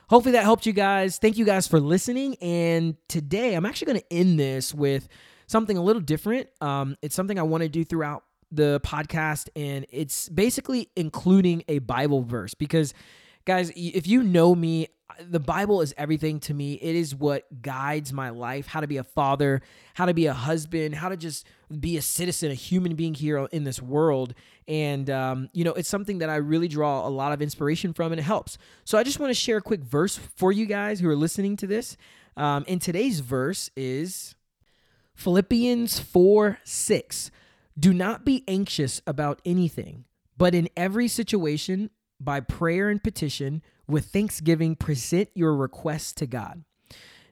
hopefully 0.10 0.34
that 0.34 0.43
helped 0.43 0.65
you 0.65 0.73
guys. 0.73 1.19
Thank 1.19 1.38
you 1.38 1.45
guys 1.45 1.67
for 1.67 1.80
listening. 1.80 2.36
And 2.41 2.97
today 3.08 3.54
I'm 3.54 3.67
actually 3.67 3.86
going 3.86 3.99
to 3.99 4.13
end 4.13 4.39
this 4.39 4.73
with 4.73 5.08
something 5.47 5.77
a 5.77 5.84
little 5.84 6.01
different. 6.01 6.49
Um, 6.62 6.97
it's 7.01 7.15
something 7.15 7.39
I 7.39 7.43
want 7.43 7.63
to 7.63 7.69
do 7.69 7.84
throughout 7.84 8.23
the 8.51 8.79
podcast, 8.84 9.49
and 9.56 9.86
it's 9.89 10.29
basically 10.29 10.89
including 10.95 11.63
a 11.67 11.79
Bible 11.79 12.21
verse 12.21 12.53
because 12.53 12.93
guys, 13.45 13.71
if 13.75 14.08
you 14.08 14.23
know 14.23 14.56
me, 14.56 14.88
the 15.19 15.39
Bible 15.39 15.82
is 15.82 15.93
everything 15.97 16.39
to 16.41 16.53
me. 16.53 16.73
It 16.73 16.95
is 16.95 17.13
what 17.13 17.62
guides 17.62 18.12
my 18.12 18.29
life, 18.29 18.67
how 18.67 18.79
to 18.79 18.88
be 18.88 18.97
a 18.97 19.03
father, 19.03 19.62
how 19.93 20.06
to 20.06 20.13
be 20.13 20.25
a 20.25 20.34
husband, 20.34 20.95
how 20.95 21.10
to 21.10 21.17
just 21.17 21.45
be 21.79 21.97
a 21.97 22.01
citizen, 22.01 22.51
a 22.51 22.56
human 22.56 22.95
being 22.95 23.13
here 23.13 23.47
in 23.51 23.63
this 23.63 23.82
world. 23.82 24.34
And, 24.67 25.10
um, 25.10 25.49
you 25.53 25.63
know, 25.63 25.73
it's 25.73 25.89
something 25.89 26.19
that 26.19 26.29
I 26.29 26.38
really 26.38 26.67
draw 26.67 27.08
a 27.08 27.10
lot 27.10 27.32
of 27.32 27.41
inspiration 27.41 27.93
from 27.93 28.12
and 28.12 28.19
it 28.19 28.23
helps. 28.23 28.58
So 28.86 28.97
I 28.97 29.03
just 29.03 29.19
want 29.19 29.29
to 29.29 29.36
share 29.36 29.58
a 29.58 29.62
quick 29.62 29.84
verse 29.84 30.17
for 30.17 30.51
you 30.51 30.65
guys 30.65 30.99
who 30.99 31.10
are 31.10 31.15
listening 31.15 31.58
to 31.58 31.67
this. 31.67 31.97
Um, 32.36 32.65
and 32.67 32.82
today's 32.82 33.19
verse 33.19 33.69
is 33.75 34.36
Philippians 35.15 35.99
4 35.99 36.60
6. 36.63 37.32
Do 37.78 37.93
not 37.93 38.23
be 38.23 38.43
anxious 38.47 39.02
about 39.08 39.41
anything, 39.45 40.06
but 40.38 40.54
in 40.54 40.69
every 40.78 41.08
situation, 41.08 41.89
by 42.19 42.39
prayer 42.39 42.89
and 42.89 43.04
petition, 43.04 43.63
with 43.88 44.06
thanksgiving, 44.06 44.76
present 44.76 45.30
your 45.34 45.56
requests 45.56 46.13
to 46.13 46.28
God. 46.28 46.63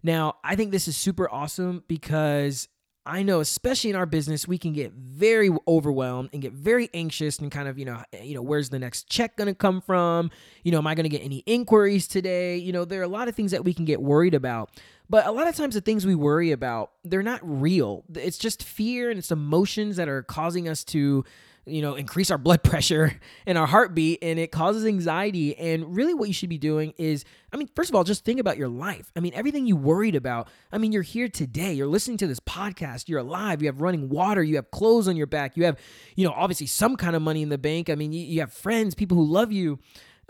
Now, 0.03 0.37
I 0.43 0.55
think 0.55 0.71
this 0.71 0.87
is 0.87 0.97
super 0.97 1.31
awesome 1.31 1.83
because 1.87 2.67
I 3.05 3.23
know, 3.23 3.39
especially 3.39 3.89
in 3.89 3.95
our 3.95 4.05
business, 4.05 4.47
we 4.47 4.59
can 4.59 4.73
get 4.73 4.93
very 4.93 5.49
overwhelmed 5.67 6.29
and 6.33 6.41
get 6.41 6.53
very 6.53 6.87
anxious 6.93 7.39
and 7.39 7.51
kind 7.51 7.67
of, 7.67 7.79
you 7.79 7.85
know, 7.85 8.03
you 8.21 8.35
know, 8.35 8.43
where's 8.43 8.69
the 8.69 8.77
next 8.77 9.09
check 9.09 9.37
going 9.37 9.47
to 9.47 9.55
come 9.55 9.81
from? 9.81 10.29
You 10.63 10.71
know, 10.71 10.77
am 10.77 10.85
I 10.85 10.93
going 10.93 11.05
to 11.05 11.09
get 11.09 11.23
any 11.23 11.39
inquiries 11.47 12.07
today? 12.07 12.57
You 12.57 12.71
know, 12.71 12.85
there 12.85 12.99
are 12.99 13.03
a 13.03 13.07
lot 13.07 13.27
of 13.27 13.35
things 13.35 13.51
that 13.51 13.65
we 13.65 13.73
can 13.73 13.85
get 13.85 14.01
worried 14.01 14.35
about. 14.35 14.69
But 15.11 15.27
a 15.27 15.31
lot 15.31 15.49
of 15.49 15.57
times 15.57 15.75
the 15.75 15.81
things 15.81 16.05
we 16.05 16.15
worry 16.15 16.51
about, 16.51 16.91
they're 17.03 17.21
not 17.21 17.41
real. 17.43 18.05
It's 18.15 18.37
just 18.37 18.63
fear 18.63 19.09
and 19.09 19.19
it's 19.19 19.29
emotions 19.29 19.97
that 19.97 20.07
are 20.07 20.23
causing 20.23 20.69
us 20.69 20.85
to 20.85 21.25
you 21.65 21.81
know, 21.81 21.95
increase 21.95 22.31
our 22.31 22.37
blood 22.37 22.63
pressure 22.63 23.19
and 23.45 23.57
our 23.57 23.67
heartbeat 23.67 24.19
and 24.21 24.39
it 24.39 24.53
causes 24.53 24.85
anxiety. 24.85 25.55
And 25.57 25.93
really, 25.93 26.13
what 26.13 26.29
you 26.29 26.33
should 26.33 26.47
be 26.49 26.57
doing 26.57 26.93
is, 26.97 27.25
I 27.51 27.57
mean, 27.57 27.69
first 27.75 27.89
of 27.89 27.95
all, 27.95 28.05
just 28.05 28.23
think 28.23 28.39
about 28.39 28.57
your 28.57 28.69
life. 28.69 29.11
I 29.13 29.19
mean, 29.19 29.33
everything 29.35 29.67
you 29.67 29.75
worried 29.75 30.15
about. 30.15 30.47
I 30.71 30.77
mean, 30.77 30.93
you're 30.93 31.01
here 31.01 31.27
today, 31.27 31.73
you're 31.73 31.87
listening 31.87 32.17
to 32.19 32.27
this 32.27 32.39
podcast, 32.39 33.09
you're 33.09 33.19
alive, 33.19 33.61
you 33.61 33.67
have 33.67 33.81
running 33.81 34.07
water, 34.07 34.41
you 34.41 34.55
have 34.55 34.71
clothes 34.71 35.09
on 35.09 35.17
your 35.17 35.27
back, 35.27 35.57
you 35.57 35.65
have, 35.65 35.77
you 36.15 36.25
know, 36.25 36.33
obviously 36.33 36.67
some 36.67 36.95
kind 36.95 37.17
of 37.17 37.21
money 37.21 37.41
in 37.41 37.49
the 37.49 37.57
bank. 37.57 37.89
I 37.89 37.95
mean, 37.95 38.13
you, 38.13 38.21
you 38.21 38.39
have 38.39 38.53
friends, 38.53 38.95
people 38.95 39.17
who 39.17 39.25
love 39.25 39.51
you. 39.51 39.77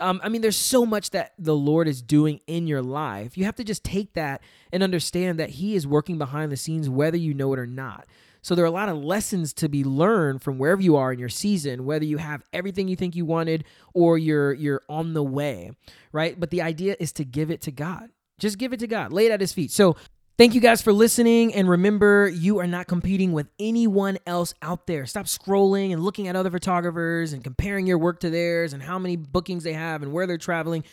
Um, 0.02 0.20
I 0.22 0.28
mean, 0.28 0.42
there's 0.42 0.56
so 0.56 0.84
much 0.84 1.10
that 1.10 1.32
the 1.38 1.54
Lord 1.54 1.88
is 1.88 2.02
doing 2.02 2.40
in 2.46 2.66
your 2.66 2.82
life. 2.82 3.38
You 3.38 3.44
have 3.44 3.56
to 3.56 3.64
just 3.64 3.84
take 3.84 4.14
that 4.14 4.42
and 4.72 4.82
understand 4.82 5.38
that 5.38 5.50
He 5.50 5.74
is 5.74 5.86
working 5.86 6.18
behind 6.18 6.50
the 6.50 6.56
scenes, 6.56 6.88
whether 6.88 7.16
you 7.16 7.34
know 7.34 7.52
it 7.52 7.58
or 7.58 7.66
not. 7.66 8.06
So 8.42 8.56
there 8.56 8.64
are 8.64 8.68
a 8.68 8.72
lot 8.72 8.88
of 8.88 8.96
lessons 8.96 9.52
to 9.54 9.68
be 9.68 9.84
learned 9.84 10.42
from 10.42 10.58
wherever 10.58 10.82
you 10.82 10.96
are 10.96 11.12
in 11.12 11.20
your 11.20 11.28
season, 11.28 11.84
whether 11.84 12.04
you 12.04 12.18
have 12.18 12.42
everything 12.52 12.88
you 12.88 12.96
think 12.96 13.14
you 13.14 13.24
wanted 13.24 13.64
or 13.94 14.18
you're 14.18 14.52
you're 14.52 14.82
on 14.88 15.14
the 15.14 15.22
way, 15.22 15.70
right? 16.10 16.38
But 16.38 16.50
the 16.50 16.60
idea 16.60 16.96
is 16.98 17.12
to 17.12 17.24
give 17.24 17.52
it 17.52 17.60
to 17.62 17.70
God. 17.70 18.10
Just 18.40 18.58
give 18.58 18.72
it 18.72 18.80
to 18.80 18.88
God. 18.88 19.12
Lay 19.12 19.26
it 19.26 19.30
at 19.30 19.40
his 19.40 19.52
feet. 19.52 19.70
So 19.70 19.94
Thank 20.38 20.54
you 20.54 20.62
guys 20.62 20.80
for 20.80 20.94
listening. 20.94 21.54
And 21.54 21.68
remember, 21.68 22.26
you 22.26 22.58
are 22.58 22.66
not 22.66 22.86
competing 22.86 23.32
with 23.32 23.48
anyone 23.58 24.16
else 24.26 24.54
out 24.62 24.86
there. 24.86 25.04
Stop 25.04 25.26
scrolling 25.26 25.92
and 25.92 26.02
looking 26.02 26.26
at 26.26 26.36
other 26.36 26.50
photographers 26.50 27.34
and 27.34 27.44
comparing 27.44 27.86
your 27.86 27.98
work 27.98 28.20
to 28.20 28.30
theirs 28.30 28.72
and 28.72 28.82
how 28.82 28.98
many 28.98 29.16
bookings 29.16 29.62
they 29.62 29.74
have 29.74 30.02
and 30.02 30.10
where 30.10 30.26
they're 30.26 30.38
traveling. 30.38 30.84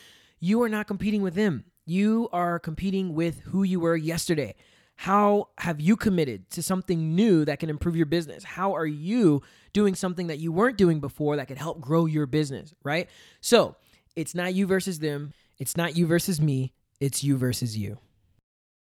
You 0.41 0.61
are 0.63 0.69
not 0.69 0.87
competing 0.87 1.21
with 1.21 1.35
them. 1.35 1.63
You 1.85 2.27
are 2.33 2.59
competing 2.59 3.13
with 3.13 3.39
who 3.45 3.63
you 3.63 3.79
were 3.79 3.95
yesterday. 3.95 4.55
How 4.97 5.47
have 5.57 5.79
you 5.79 5.95
committed 5.95 6.49
to 6.51 6.61
something 6.61 7.15
new 7.15 7.45
that 7.45 7.59
can 7.59 7.69
improve 7.69 7.95
your 7.95 8.05
business? 8.05 8.43
How 8.43 8.75
are 8.75 8.85
you 8.85 9.41
doing 9.71 9.95
something 9.95 10.27
that 10.27 10.39
you 10.39 10.51
weren't 10.51 10.77
doing 10.77 10.99
before 10.99 11.37
that 11.37 11.47
could 11.47 11.57
help 11.57 11.79
grow 11.79 12.05
your 12.05 12.25
business, 12.25 12.73
right? 12.83 13.09
So 13.39 13.77
it's 14.17 14.35
not 14.35 14.53
you 14.53 14.67
versus 14.67 14.99
them. 14.99 15.31
It's 15.57 15.77
not 15.77 15.95
you 15.95 16.07
versus 16.07 16.41
me. 16.41 16.73
It's 16.99 17.23
you 17.23 17.37
versus 17.37 17.77
you. 17.77 17.99